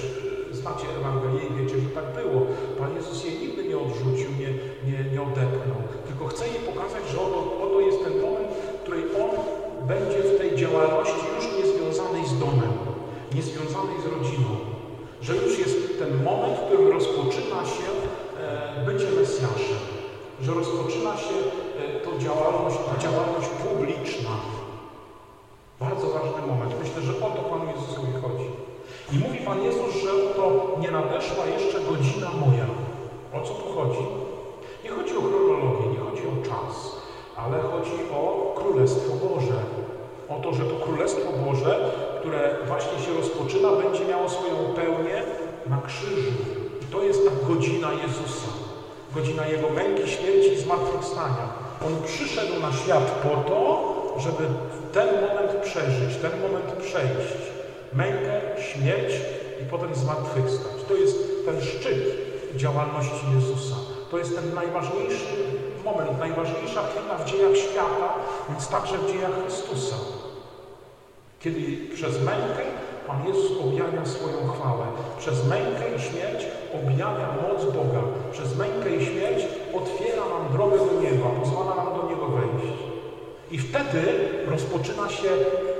[0.51, 2.39] znacie Ewangelię i wiecie, że tak było.
[2.79, 4.51] Pan Jezus jej nigdy nie odrzucił, nie,
[4.87, 5.81] nie, nie odepchnął.
[6.07, 9.31] Tylko chce jej pokazać, że oto, oto jest ten moment, w której On
[9.91, 12.73] będzie w tej działalności już niezwiązanej z domem,
[13.37, 14.51] niezwiązanej z rodziną.
[15.21, 19.81] Że już jest ten moment, w którym rozpoczyna się e, bycie Mesjaszem.
[20.41, 21.35] Że rozpoczyna się
[21.79, 24.54] e, to działalność, ta działalność publiczna.
[25.79, 26.71] Bardzo ważny moment.
[26.83, 28.49] Myślę, że o to Panu Jezusowi chodzi.
[29.13, 32.67] I mówi Pan Jezus, że to nie nadeszła jeszcze godzina moja.
[33.33, 34.05] O co tu chodzi?
[34.83, 36.95] Nie chodzi o chronologię, nie chodzi o czas,
[37.37, 39.59] ale chodzi o Królestwo Boże.
[40.29, 45.23] O to, że to Królestwo Boże, które właśnie się rozpoczyna, będzie miało swoją pełnię
[45.67, 46.31] na krzyżu.
[46.81, 48.47] I to jest ta godzina Jezusa.
[49.15, 51.45] Godzina Jego męki, śmierci i zmartwychwstania.
[51.87, 54.43] On przyszedł na świat po to, żeby
[54.95, 57.41] ten moment przeżyć, ten moment przejść.
[57.93, 59.13] Mękę, śmierć
[59.61, 60.77] i potem zmartwychwstać.
[60.87, 62.03] To jest ten szczyt
[62.55, 63.75] działalności Jezusa.
[64.11, 65.35] To jest ten najważniejszy
[65.85, 68.09] moment, najważniejsza chwila w dziejach świata,
[68.49, 69.95] więc także w dziejach Chrystusa.
[71.39, 71.61] Kiedy
[71.93, 72.63] przez mękę
[73.07, 74.85] Pan Jezus objawia swoją chwałę.
[75.19, 78.01] Przez mękę i śmierć objawia moc Boga.
[78.31, 82.94] Przez mękę i śmierć otwiera nam drogę do nieba, pozwala nam do Niego wejść.
[83.51, 84.01] I wtedy
[84.47, 85.29] rozpoczyna się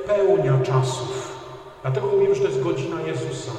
[0.08, 1.36] pełnia czasów.
[1.82, 3.52] Dlatego mówimy, że to jest godzina Jezusa.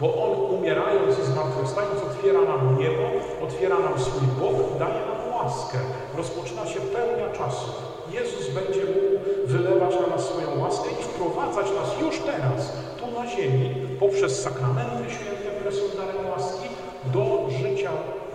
[0.00, 3.02] Bo On umierając i zmartwychwstając otwiera nam niebo,
[3.42, 5.78] otwiera nam swój Bóg, daje nam łaskę.
[6.16, 7.74] Rozpoczyna się pełnia czasów.
[8.12, 9.14] Jezus będzie mógł
[9.46, 15.10] wylewać na nas swoją łaskę i wprowadzać nas już teraz, tu na ziemi, poprzez sakramenty
[15.10, 16.68] święte, które są darem łaski,
[17.12, 17.90] do życia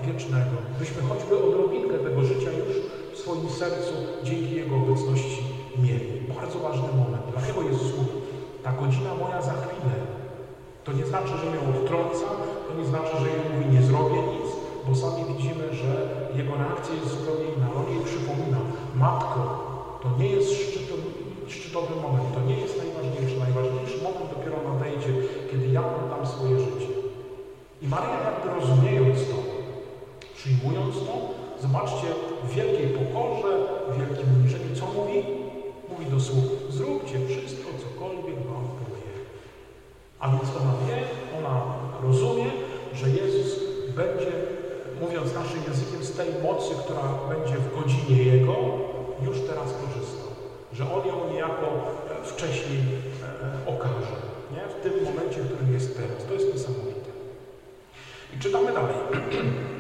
[0.06, 0.56] wiecznego.
[0.80, 2.76] Byśmy choćby odrobinkę tego życia już
[3.20, 3.94] w swoim sercu
[4.24, 5.44] dzięki Jego obecności
[5.84, 6.12] mieli.
[6.36, 7.24] Bardzo ważny moment.
[7.34, 8.16] Dlatego Jezus mówi,
[8.64, 9.96] ta godzina moja za chwilę.
[10.84, 12.28] To nie znaczy, że ją odtrąca,
[12.68, 14.50] to nie znaczy, że jej mówi nie zrobię nic,
[14.86, 15.92] bo sami widzimy, że
[16.40, 17.68] jego reakcja jest zupełnie inna.
[17.80, 18.62] On jej przypomina,
[19.04, 19.42] matko,
[20.02, 21.08] to nie jest szczytowy,
[21.56, 23.36] szczytowy moment, to nie jest najważniejszy.
[23.46, 25.12] Najważniejszy moment dopiero nadejdzie,
[25.52, 26.92] kiedy ja oddam swoje życie.
[27.84, 29.38] I Maria jakby rozumiejąc to,
[30.38, 31.14] przyjmując to,
[31.62, 32.08] zobaczcie,
[32.44, 33.58] w wielkiej pokorze,
[33.90, 35.24] w wielkim uniżeniu, co mówi?
[35.90, 39.12] Mówi do sług, zróbcie wszystko, cokolwiek wam powie.
[40.20, 40.98] A więc ona wie,
[41.40, 41.62] ona
[42.04, 42.46] rozumie,
[42.94, 43.60] że Jezus
[43.96, 44.32] będzie,
[45.02, 48.56] mówiąc naszym językiem, z tej mocy, która będzie w godzinie Jego,
[49.26, 50.30] już teraz korzystał.
[50.74, 52.80] Że On ją niejako e, wcześniej
[53.68, 54.18] e, okaże.
[54.52, 54.62] Nie?
[54.76, 56.26] W tym momencie, w którym jest teraz.
[56.28, 57.10] To jest niesamowite.
[58.36, 58.96] I czytamy dalej.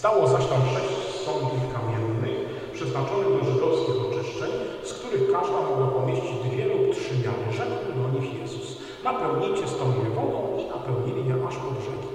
[0.00, 0.94] Stało zaś tam sześć
[1.26, 2.38] sądów kamiennych,
[2.72, 4.50] przeznaczonych do żydowskich oczyszczeń,
[4.88, 7.46] z których każda mogła pomieścić dwie lub trzy miary.
[7.58, 8.66] Rzekł do nich Jezus.
[9.04, 12.10] Napełnijcie stoły wodą i napełnili je aż po brzegi.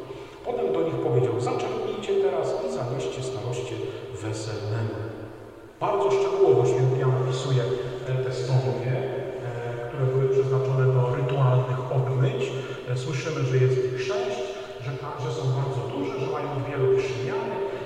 [0.45, 3.75] Potem do nich powiedział, zaczerpnijcie teraz i zanieście staroście
[4.21, 4.97] weselnemu.
[5.79, 7.63] Bardzo szczegółowo święty Jan opisuje
[8.23, 12.41] te stołnie, e, które były przeznaczone do rytualnych obmyć.
[12.89, 14.39] E, słyszymy, że jest ich sześć,
[14.83, 14.91] że,
[15.23, 16.47] że są bardzo duże, że mają
[16.97, 17.26] trzy miary.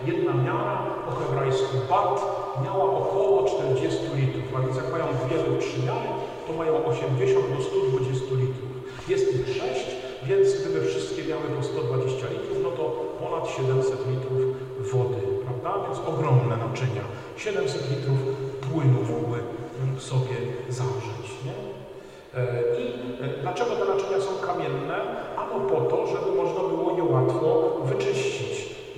[0.06, 2.22] Jedna miara, po hebrajsku bat,
[2.64, 6.10] miała około 40 litrów, a więc jak mają dwie lub trzy miary,
[6.48, 8.70] to mają 80 do 120 litrów.
[9.08, 9.86] Jest ich sześć,
[10.24, 12.84] więc gdyby wszystkie miały po 120 litrów, no to
[13.20, 14.42] ponad 700 litrów
[14.92, 15.86] wody, prawda?
[15.86, 17.04] Więc ogromne naczynia.
[17.38, 18.20] 700 litrów
[18.62, 19.40] płynu mogły
[19.98, 20.36] sobie
[20.70, 21.58] zawrzeć, nie?
[22.40, 22.44] E,
[22.82, 22.86] I
[23.24, 24.98] e, dlaczego te naczynia są kamienne?
[25.38, 28.51] Ano po to, żeby można było je łatwo wyczyścić,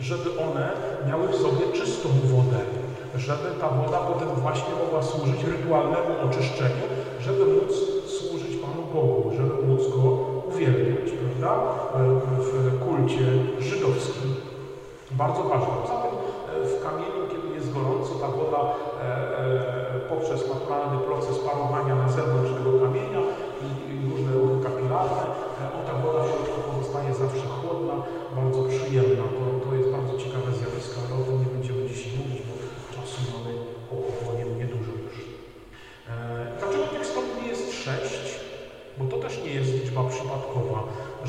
[0.03, 0.71] żeby one
[1.07, 2.59] miały w sobie czystą wodę,
[3.17, 6.85] żeby ta woda potem właśnie mogła służyć rytualnemu oczyszczeniu,
[7.19, 7.73] żeby móc
[8.07, 11.63] służyć Panu Bogu, żeby móc Go uwielbiać, prawda?
[12.37, 13.25] W kulcie
[13.59, 14.35] żydowskim.
[15.11, 15.67] Bardzo ważne.
[15.81, 16.15] Poza tym
[16.73, 19.05] w kamieniu, kiedy jest gorąco, ta woda e,
[19.95, 23.21] e, poprzez naturalny proces parowania na zewnątrz tego kamienia
[23.63, 25.23] i, różne ruchy kapilarne,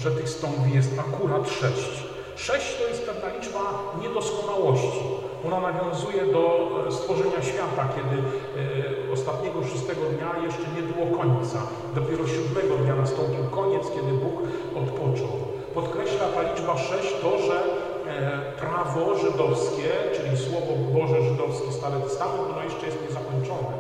[0.05, 1.92] że tych stągwi jest akurat sześć.
[2.36, 3.62] Sześć to jest pewna liczba
[4.02, 5.00] niedoskonałości.
[5.46, 6.44] Ona nawiązuje do
[6.88, 11.59] e, stworzenia świata, kiedy e, ostatniego szóstego dnia jeszcze nie było końca.
[11.94, 14.36] Dopiero siódmego dnia nastąpił koniec, kiedy Bóg
[14.82, 15.32] odpoczął.
[15.74, 22.42] Podkreśla ta liczba sześć to, że e, prawo żydowskie, czyli Słowo Boże żydowskie, Stary Testament,
[22.52, 23.72] ono jeszcze jest niezakończone.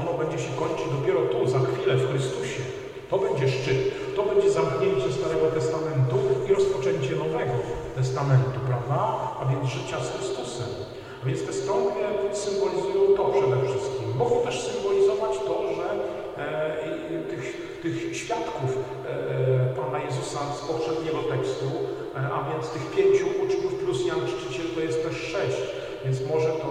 [0.00, 2.62] Ono będzie się kończyć dopiero tu, za chwilę, w Chrystusie.
[3.10, 3.99] To będzie szczyt.
[4.20, 6.16] To będzie zamknięcie Starego Testamentu
[6.48, 7.56] i rozpoczęcie Nowego
[7.96, 9.00] Testamentu, prawda?
[9.40, 10.70] A więc życia z Chrystusem.
[11.22, 12.00] A więc te strągi
[12.32, 14.06] symbolizują to przede wszystkim.
[14.18, 15.86] Mogą też symbolizować to, że
[16.44, 17.44] e, tych,
[17.82, 21.66] tych świadków e, Pana Jezusa z poprzedniego tekstu,
[22.16, 25.60] e, a więc tych pięciu uczniów plus Jan Chrzciciel to jest też sześć.
[26.04, 26.70] Więc może to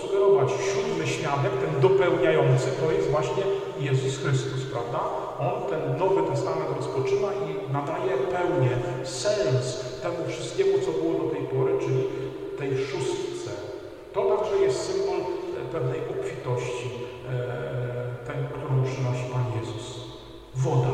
[0.00, 0.48] sugerować.
[0.50, 3.42] Siódmy świadek, ten dopełniający, to jest właśnie
[3.78, 5.19] Jezus Chrystus, prawda?
[5.40, 8.70] On ten Nowy Testament rozpoczyna i nadaje pełnię,
[9.04, 12.04] sens temu wszystkiemu, co było do tej pory, czyli
[12.58, 13.50] tej szóstce.
[14.12, 16.90] To także jest symbol e, pewnej obfitości,
[17.30, 20.00] e, ten, którą przynosi Pan Jezus.
[20.54, 20.90] Woda,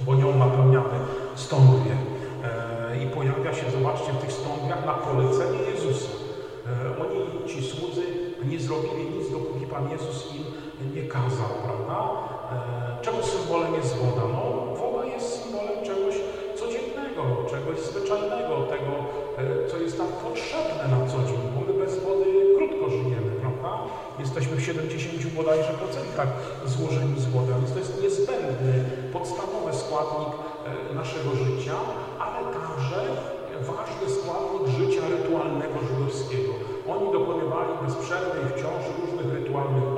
[0.00, 0.98] bo nią napełniamy
[1.34, 1.96] stągwie.
[2.44, 6.08] E, I pojawia się, zobaczcie, w tych stągwiach na polecenie Jezusa.
[7.02, 8.02] Oni, ci słudzy,
[8.44, 10.44] nie zrobili nic, dopóki Pan Jezus im
[10.94, 11.98] nie kazał, prawda?
[13.02, 14.22] Czego symbolem jest woda?
[14.32, 14.42] No,
[14.74, 16.14] woda jest symbolem czegoś
[16.54, 18.92] codziennego, czegoś zwyczajnego, tego,
[19.70, 22.24] co jest nam potrzebne na co dzień, bo my bez wody
[22.56, 23.70] krótko żyjemy, prawda?
[24.18, 26.28] Jesteśmy w 70 bodajże procentach
[26.64, 28.74] złożeni z wody, więc to jest niezbędny,
[29.12, 30.32] podstawowy składnik
[30.94, 31.76] naszego życia,
[32.24, 33.00] ale także
[33.70, 36.52] ważny składnik życia rytualnego żydowskiego.
[36.94, 39.95] Oni dokonywali bez przerwy i wciąż różnych rytualnych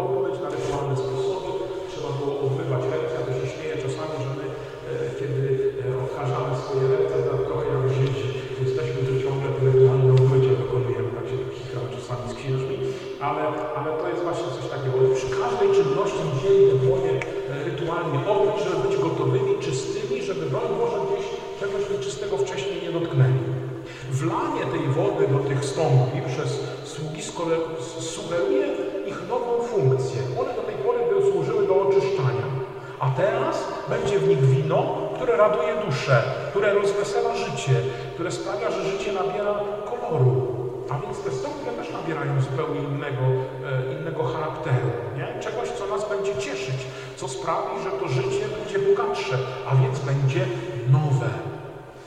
[35.39, 37.73] raduje duszę, które rozwesela życie,
[38.15, 39.55] które sprawia, że życie nabiera
[39.91, 40.59] koloru.
[40.91, 43.25] A więc te stąpy też nabierają zupełnie innego,
[43.69, 44.91] e, innego charakteru.
[45.17, 45.41] Nie?
[45.41, 46.87] Czegoś, co nas będzie cieszyć,
[47.17, 49.39] co sprawi, że to życie będzie bogatsze,
[49.71, 50.47] a więc będzie
[50.89, 51.31] nowe.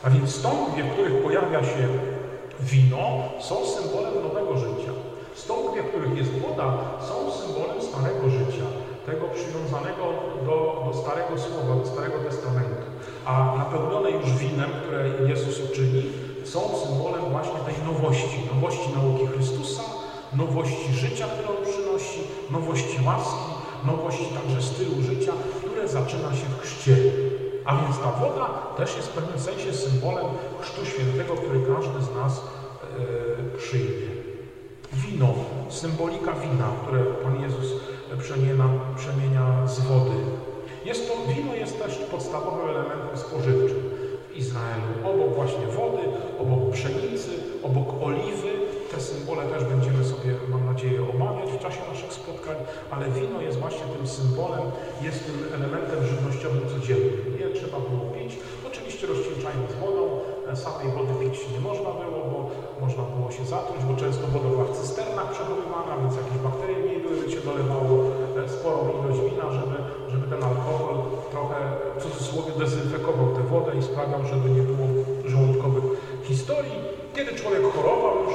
[0.04, 1.88] A więc stąpie, w których pojawia się
[2.60, 3.08] wino,
[3.40, 4.92] są symbolem nowego życia.
[5.36, 6.78] Stąpie, w których jest woda,
[7.08, 8.66] są symbolem starego życia,
[9.06, 10.04] tego przywiązanego
[10.46, 12.91] do, do Starego Słowa, do Starego Testamentu.
[13.26, 16.04] A napełnione już winem, które Jezus uczyni,
[16.44, 19.84] są symbolem właśnie tej nowości, nowości nauki Chrystusa,
[20.34, 22.20] nowości życia, które On przynosi,
[22.52, 23.52] nowości łaski,
[23.86, 26.98] nowości także stylu życia, które zaczyna się w chrzcie.
[27.66, 28.46] A więc ta woda
[28.78, 30.26] też jest w pewnym sensie symbolem
[30.62, 34.12] Chrztu Świętego, który każdy z nas e, przyjmie.
[34.94, 35.34] Wino,
[35.70, 37.74] symbolika wina, które Pan Jezus
[38.20, 38.66] przemienia,
[38.98, 40.16] przemienia z wody.
[40.86, 43.82] Jest to, wino jest też podstawowym elementem spożywczym
[44.30, 44.90] w Izraelu.
[45.04, 46.04] Obok właśnie wody,
[46.40, 47.32] obok pszenicy,
[47.64, 48.52] obok oliwy.
[48.92, 52.56] Te symbole też będziemy sobie, mam nadzieję, omawiać w czasie naszych spotkań,
[52.92, 54.66] ale wino jest właśnie tym symbolem,
[55.02, 57.38] jest tym elementem żywnościowym codziennym.
[57.40, 58.32] Nie trzeba było pić,
[58.68, 60.04] oczywiście rozcieńczając wodą,
[60.66, 62.40] samej wody pić nie można było, bo
[62.84, 66.86] można było się zatruć, bo często woda była w cysternach przechowywana, więc jakieś bakterie w
[66.90, 67.96] niej były, się dolewało
[68.56, 69.76] sporą ilość wina, żeby
[70.32, 70.96] ten alkohol
[71.32, 71.58] trochę
[71.96, 74.88] w cudzysłowie dezynfekował tę wodę i sprawiał, żeby nie było
[75.26, 75.84] żołądkowych
[76.24, 76.78] historii.
[77.16, 78.34] Kiedy człowiek chorował już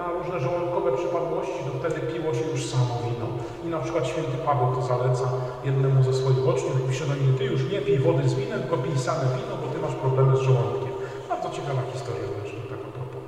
[0.00, 3.28] na różne żołądkowe przypadłości, to wtedy piło się już samo wino.
[3.64, 5.26] I na przykład święty Paweł to zaleca
[5.64, 8.60] jednemu ze swoich uczniów i pisze do niej, ty już nie pij wody z winem,
[8.60, 10.92] tylko pij same wino, bo ty masz problemy z żołądkiem.
[11.28, 13.22] Bardzo ciekawa historia zresztą, tak a propos.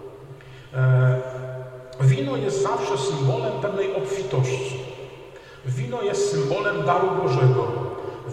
[2.00, 4.81] E, wino jest zawsze symbolem pewnej obfitości.
[5.92, 7.66] Wino jest symbolem daru Bożego.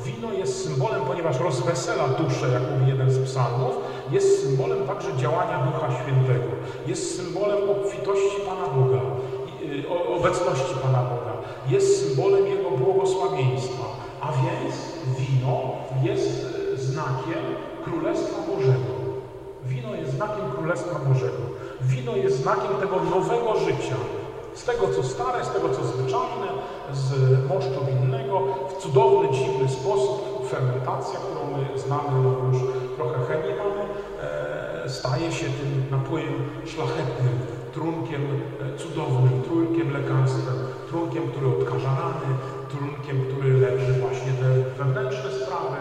[0.05, 3.76] Wino jest symbolem, ponieważ rozwesela duszę, jak mówi jeden z psalmów,
[4.12, 6.49] jest symbolem także działania Ducha Świętego.
[6.88, 9.01] Jest symbolem obfitości Pana Boga,
[9.74, 11.34] y, obecności Pana Boga.
[11.70, 13.86] Jest symbolem Jego błogosławieństwa.
[14.22, 14.76] A więc
[15.20, 15.62] wino
[16.03, 16.30] jest
[16.76, 17.43] znakiem
[17.84, 18.91] Królestwa Bożego.
[19.66, 21.43] Wino jest znakiem Królestwa Bożego.
[21.82, 23.95] Wino jest znakiem tego nowego życia,
[24.60, 26.47] Z tego, co stare, z tego, co zwyczajne,
[26.93, 27.07] z
[27.49, 32.57] moszczu winnego, w cudowny, dziwny sposób fermentacja, którą my znamy, no już
[32.97, 33.84] trochę chemii mamy,
[34.86, 36.34] e, staje się tym napójem
[36.66, 37.36] szlachetnym,
[37.74, 40.57] trunkiem e, cudownym, trunkiem lekarstwem,
[40.89, 42.30] trunkiem, który odkaża rany,
[42.72, 44.49] trunkiem, który leczy właśnie te
[44.84, 45.78] wewnętrzne sprawy,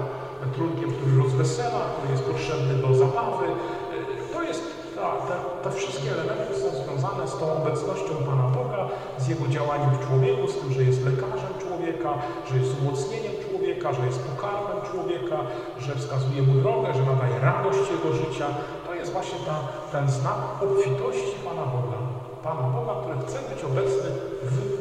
[0.55, 3.47] trunkiem, który rozwesela, który jest potrzebny do zabawy.
[3.47, 8.89] E, to jest, ta, te, te wszystkie elementy są związane z tą obecnością Pana Boga,
[9.19, 12.11] z Jego działaniem w człowieku, z tym, że jest lekarzem człowieka,
[12.49, 15.39] że jest umocnieniem człowieka, że jest pokarmem człowieka,
[15.79, 18.47] że wskazuje mu drogę, że nadaje radość jego życia.
[18.87, 19.57] To jest właśnie ta,
[19.93, 21.99] ten znak obfitości Pana Boga.
[22.43, 24.11] Pana Boga, który chce być obecny
[24.43, 24.78] w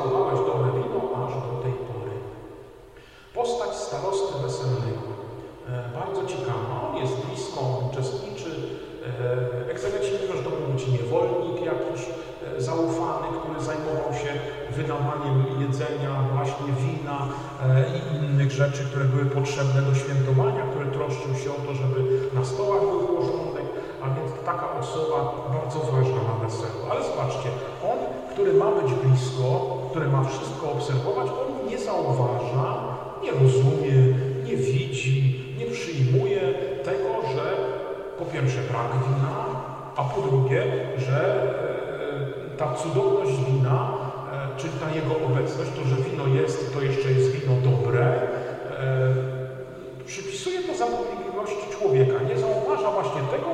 [0.00, 2.14] Ty zachowałeś dobre wino aż do tej pory.
[3.34, 5.04] Postać starosty weselnego.
[5.68, 6.74] E, bardzo ciekawa.
[6.88, 8.50] On jest blisko, uczestniczy.
[9.06, 14.30] E, był być niewolnik jakiś e, zaufany, który zajmował się
[14.78, 17.18] wydawaniem jedzenia, właśnie wina
[17.96, 21.98] i innych rzeczy, które były potrzebne do świętowania, który troszczył się o to, żeby
[22.34, 23.66] na stołach był porządek,
[24.02, 25.16] a więc taka osoba
[25.56, 26.78] bardzo ważna na weselu.
[26.90, 27.48] Ale zobaczcie,
[27.90, 27.98] on,
[28.32, 33.96] który ma być blisko, który ma wszystko obserwować, on nie zauważa, nie rozumie,
[34.44, 36.40] nie widzi, nie przyjmuje
[36.84, 37.56] tego, że
[38.18, 39.44] po pierwsze brak wina,
[39.96, 40.64] a po drugie,
[40.98, 41.42] że
[42.54, 43.92] e, ta cudowność wina,
[44.32, 49.14] e, czyli ta jego obecność, to, że wino jest, to jeszcze jest wino dobre, e,
[50.06, 52.14] przypisuje to zapobiegliwości człowieka.
[52.28, 53.50] Nie zauważa właśnie tego,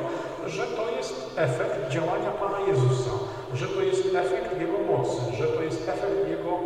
[0.46, 3.10] że to jest efekt działania Pana Jezusa,
[3.54, 6.58] że to jest efekt Jego mocy, że to jest efekt Jego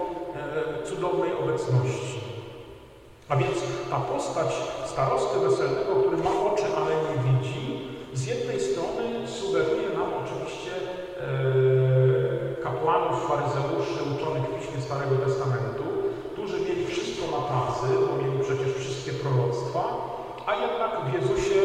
[0.84, 2.20] cudownej obecności.
[3.28, 3.56] A więc
[3.90, 4.50] ta postać
[4.86, 12.62] starosty weselnego, który ma oczy, ale nie widzi, z jednej strony sugeruje nam oczywiście e,
[12.62, 15.84] kapłanów, faryzeuszy, uczonych w piśmie Starego Testamentu,
[16.32, 19.82] którzy mieli wszystko na tacy, bo mieli przecież wszystkie proroctwa,
[20.46, 21.60] a jednak w Jezusie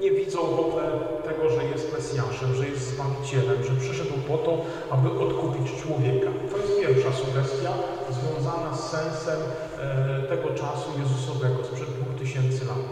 [0.00, 0.84] nie widzą w ogóle
[1.24, 2.96] tego, że jest Mesjaszem, że jest
[3.30, 4.58] Zbawicielem, że przyszedł po to,
[4.90, 6.30] aby odkupić człowieka.
[6.50, 7.72] To jest pierwsza sugestia
[8.10, 9.40] związana z sensem
[9.78, 12.84] e, tego czasu Jezusowego sprzed dwóch tysięcy lat.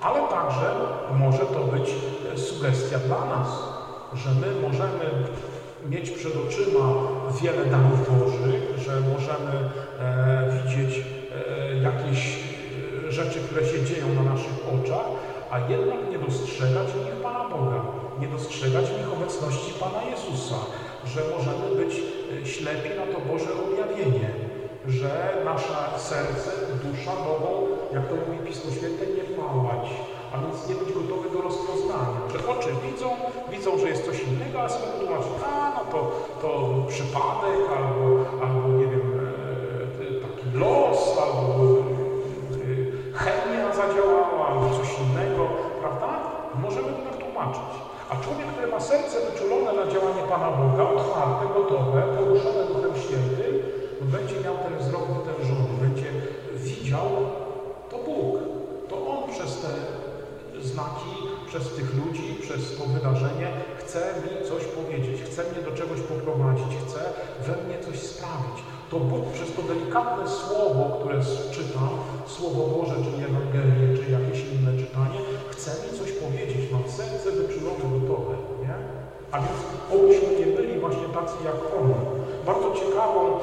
[0.00, 0.74] Ale także
[1.18, 1.94] może to być
[2.34, 3.48] e, sugestia dla nas,
[4.14, 5.04] że my możemy
[5.90, 6.94] mieć przed oczyma
[7.42, 12.38] wiele darów Bożych, że możemy e, widzieć e, jakieś
[13.06, 15.06] e, rzeczy, które się dzieją na naszych oczach,
[15.50, 20.58] a jednak nie dostrzegać w nich Pana Boga, nie dostrzegać w nich obecności Pana Jezusa,
[21.04, 21.92] że możemy być
[22.42, 24.30] e, ślepi na to Boże objawienie,
[24.88, 26.50] że nasze serce,
[26.84, 27.50] dusza mogą,
[27.94, 29.86] jak to mówi Pismo Święte, nie pałać,
[30.32, 33.08] a więc nie być gotowy do rozpoznania, że oczy widzą,
[33.50, 36.00] widzą, że jest coś innego, a sobie tłumaczą, a no to,
[36.42, 36.48] to
[36.88, 38.04] przypadek, albo,
[38.44, 39.06] albo nie wiem,
[40.00, 41.64] e, taki los, albo
[43.14, 45.48] chemia zadziałała, albo coś innego,
[45.80, 46.08] prawda?
[46.62, 47.89] Możemy to tak tłumaczyć.
[48.10, 53.54] A człowiek, który ma serce wyczulone na działanie Pana Boga, otwarte, gotowe, poruszone Duchem Świętym,
[54.00, 56.10] będzie miał ten wzrok wytężony, będzie
[56.54, 57.06] widział,
[57.90, 58.38] to Bóg.
[58.88, 59.68] To On przez te
[60.62, 61.14] znaki,
[61.46, 63.48] przez tych ludzi, przez to wydarzenie
[63.78, 67.00] chce mi coś powiedzieć, chce mnie do czegoś poprowadzić, chce
[67.46, 68.58] we mnie coś sprawić.
[68.90, 71.20] To Bóg przez to delikatne słowo, które
[71.52, 71.90] czytam,
[72.26, 76.59] Słowo Boże, czy Ewangelię, czy jakieś inne czytanie, chce mi coś powiedzieć.
[77.00, 78.34] Serce wyczulone, gotowe.
[78.62, 78.74] Nie?
[79.32, 79.58] A więc
[79.94, 81.94] obyśmy nie byli właśnie tacy jak On.
[82.46, 83.40] Bardzo ciekawą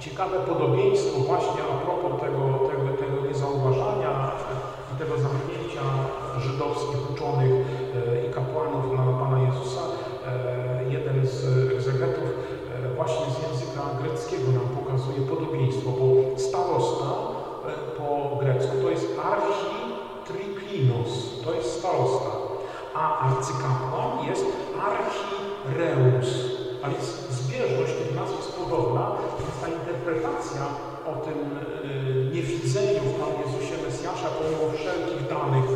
[0.00, 4.32] ciekawe podobieństwo właśnie a propos tego, tego, tego niezauważania
[4.94, 5.82] i tego zamknięcia
[6.38, 9.80] żydowskich uczonych e, i kapłanów na Pana Jezusa.
[10.26, 10.30] E,
[10.90, 16.06] jeden z egzegetów e, właśnie z języka greckiego nam pokazuje podobieństwo, bo
[16.38, 17.10] starosta
[17.98, 21.10] po grecku to jest architriklinos,
[21.44, 22.29] to jest starosta,
[22.94, 24.44] a arcykapłan jest
[24.88, 26.28] archireus,
[26.82, 30.62] a więc zbieżność tych nazw jest podobna, więc ta interpretacja
[31.06, 31.38] o tym
[32.34, 35.68] niewidzeniu w Panu Jezusie Mesjasza pomimo wszelkich danych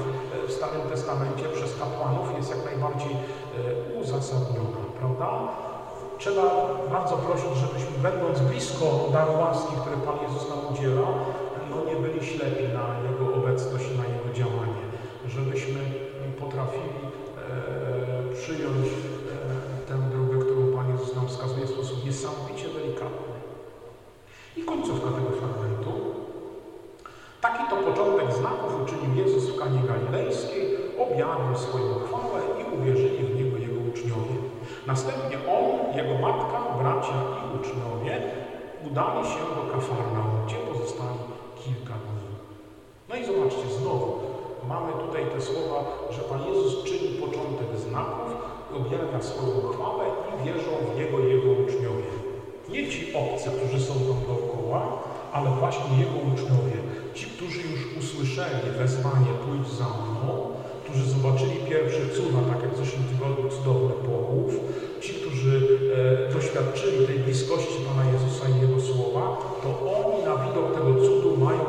[0.49, 5.29] w Starym Testamencie przez kapłanów jest jak najbardziej e, uzasadniona, prawda?
[6.19, 6.45] Trzeba
[6.91, 11.09] bardzo prosić, żebyśmy będąc blisko daru łaski, który Pan Jezus nam udziela,
[11.71, 14.85] no nie byli ślepi na Jego obecność i na Jego działanie.
[15.29, 15.94] Żebyśmy e,
[18.45, 23.35] przyjąć e, tę drogę, którą Pan Jezus nam wskazuje w sposób niesamowicie delikatny.
[24.57, 25.93] I końcówka tego fragmentu.
[27.41, 30.63] Taki to początek znaków uczynił Jezus w Kanie Galilejskiej,
[31.05, 34.37] objawił swoją chwałę i uwierzyli w Niego Jego uczniowie.
[34.87, 38.15] Następnie On, Jego matka, bracia i uczniowie
[38.87, 41.19] udali się do Kafarnaum, gdzie pozostali
[41.61, 42.29] kilka dni.
[43.09, 44.34] No i zobaczcie, znowu
[44.69, 45.79] mamy tutaj te słowa,
[46.11, 48.29] że Pan Jezus czyni początek znaków,
[48.77, 52.11] objawia swoją chwałę i wierzą w Niego Jego uczniowie.
[52.69, 54.99] Nie ci obcy, którzy są tam dookoła,
[55.33, 56.79] ale właśnie Jego uczniowie,
[57.15, 60.55] ci, którzy już usłyszeli wezwanie pójdź za mną,
[60.85, 64.51] którzy zobaczyli pierwsze cuda, tak jak w zeszłym tygodniu cudowny połów,
[65.01, 65.55] ci, którzy
[66.29, 69.23] e, doświadczyli tej bliskości Pana Jezusa i Jego słowa,
[69.63, 71.65] to oni na widok tego cudu mają.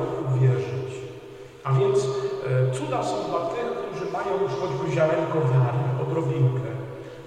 [1.67, 2.07] A więc e,
[2.77, 6.69] cuda są dla tych, którzy mają już choćby ziarenko wiary, odrobinkę.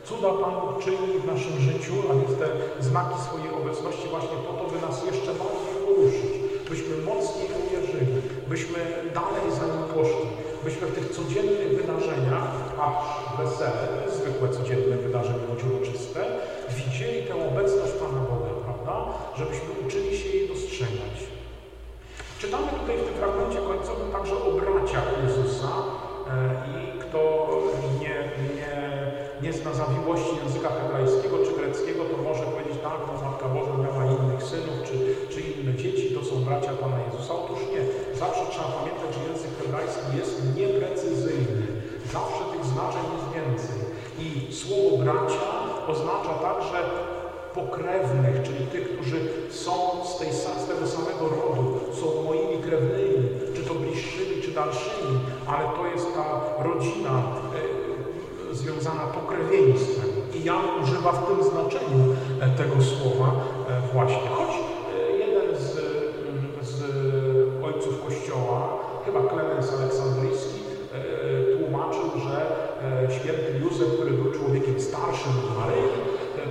[0.09, 2.49] Cuda Pan Bóg czyni w naszym życiu, a więc te
[2.89, 6.33] znaki swojej obecności właśnie po to, by nas jeszcze bardziej poruszyć,
[6.71, 8.15] byśmy mocniej uwierzyli,
[8.53, 8.79] byśmy
[9.19, 10.29] dalej za Nim poszli,
[10.65, 12.49] byśmy w tych codziennych wydarzeniach,
[12.83, 12.85] a
[13.39, 16.21] wesele, zwykłe codzienne wydarzenie, choć uroczyste,
[16.79, 18.95] widzieli tę obecność Pana Boga, prawda?
[19.39, 21.28] Żebyśmy uczyli się jej dostrzegać.
[22.43, 26.33] Czytamy tutaj w tym fragmencie końcowym także o braciach Jezusa e,
[26.73, 27.21] i kto
[28.01, 28.17] nie,
[28.59, 28.73] nie,
[29.43, 34.03] nie zna zawiłości języka hebrajskiego czy greckiego, to może powiedzieć tak, no Matka Boża miała
[34.17, 34.95] innych synów czy,
[35.33, 37.35] czy inne dzieci, to są bracia Pana Jezusa.
[37.43, 37.83] Otóż nie.
[38.23, 41.67] Zawsze trzeba pamiętać, że język hebrajski jest nieprecyzyjny.
[42.17, 43.79] Zawsze tych znaczeń jest więcej.
[44.25, 44.29] I
[44.61, 45.47] słowo bracia
[45.93, 46.79] oznacza także
[47.55, 49.17] pokrewnych, czyli tych, którzy
[49.51, 49.73] są
[50.05, 55.65] z, tej, z tego samego rodu, są moimi krewnymi, czy to bliższymi, czy dalszymi, ale
[55.77, 57.23] to jest ta rodzina
[58.51, 60.11] e, związana pokrewieństwem.
[60.35, 63.33] I Jan używa w tym znaczeniu e, tego słowa
[63.71, 64.29] e, właśnie.
[64.29, 64.55] Choć
[65.19, 65.75] jeden z,
[66.69, 66.83] z
[67.65, 68.69] ojców Kościoła,
[69.07, 70.59] chyba Klemens Aleksandryjski,
[71.59, 72.47] tłumaczył, że
[73.11, 76.08] święty Józef, który był człowiekiem starszym od Maryi,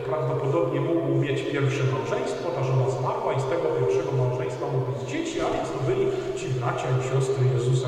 [0.10, 5.02] prawdopodobnie mógł mieć pierwsze małżeństwo, ta żona zmarła i z tego pierwszego małżeństwa mógł mieć
[5.12, 6.06] dzieci, a więc to byli
[6.40, 7.88] ci bracia i siostry Jezusa,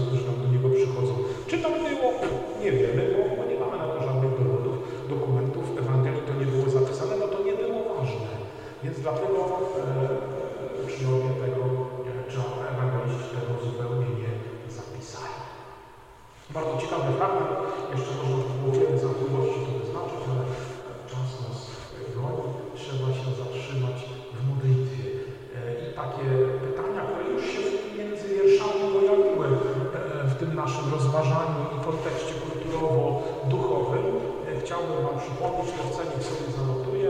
[31.19, 34.05] rozważaniu i kontekście kulturowo-duchowym,
[34.47, 37.07] e, chciałbym Wam przypomnieć, to w cenie sobie zanotuję.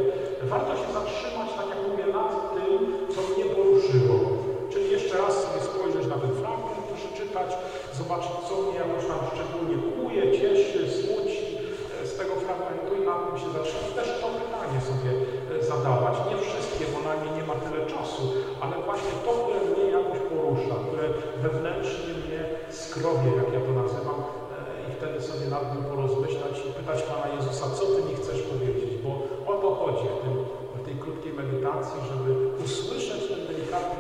[0.53, 2.80] Warto się zatrzymać, tak jak mówię, nad tym,
[3.14, 4.18] co mnie poruszyło.
[4.72, 7.49] Czyli jeszcze raz sobie spojrzeć na ten fragment, przeczytać,
[7.99, 11.43] zobaczyć, co mnie jakoś tam szczególnie kłuje, cieszy, smuci
[11.95, 13.91] e, z tego fragmentu i na tym się zatrzymać.
[13.99, 16.16] Też to pytanie sobie e, zadawać.
[16.30, 18.24] Nie wszystkie, bo na nie nie ma tyle czasu,
[18.64, 21.05] ale właśnie to, które mnie jakoś porusza, które
[21.43, 22.41] wewnętrznie mnie
[22.89, 27.27] skrobie, jak ja to nazywam, e, i wtedy sobie nad tym porozmyślać i pytać Pana
[27.35, 29.11] Jezusa, co Ty mi chcesz powiedzieć, bo
[29.51, 30.33] o to chodzi w, tym,
[30.77, 32.29] w tej krótkiej medytacji, żeby
[32.65, 33.98] usłyszeć ten delikatny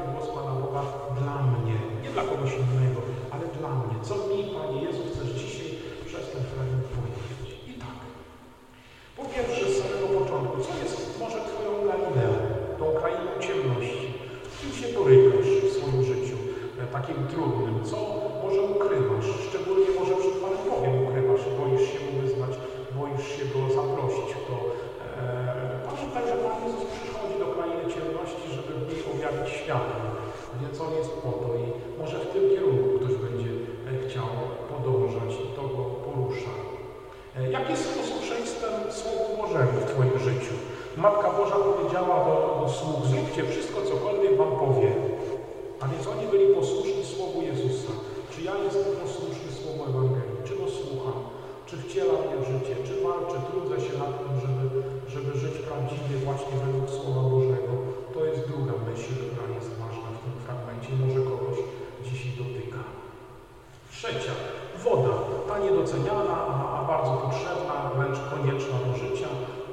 [63.99, 64.35] Trzecia.
[64.83, 65.13] Woda.
[65.47, 66.35] Ta nie niedoceniana,
[66.75, 69.29] a, bardzo potrzebna, wręcz konieczna do życia.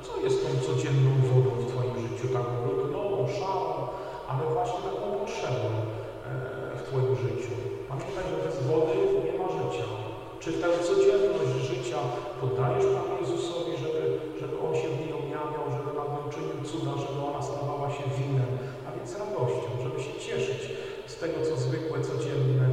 [0.06, 2.24] Co jest tą codzienną wodą w Twoim życiu?
[2.38, 3.72] Taką rutynową, szarą,
[4.30, 6.30] ale właśnie taką potrzebną e,
[6.78, 7.52] w Twoim życiu.
[7.90, 8.94] Pamiętaj, że bez wody
[9.26, 9.86] nie ma życia.
[10.42, 12.00] Czy tę codzienność życia
[12.40, 14.02] poddajesz Panu Jezusowi, żeby,
[14.40, 18.52] żeby On się w niej objawiał, żeby nad czynił cuda, żeby ona stawała się winem,
[18.86, 20.62] a więc radością, żeby się cieszyć
[21.12, 22.66] z tego, co zwykłe, codzienne,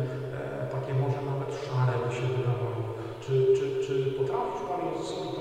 [4.74, 5.33] potrafisz Panu Jezusowi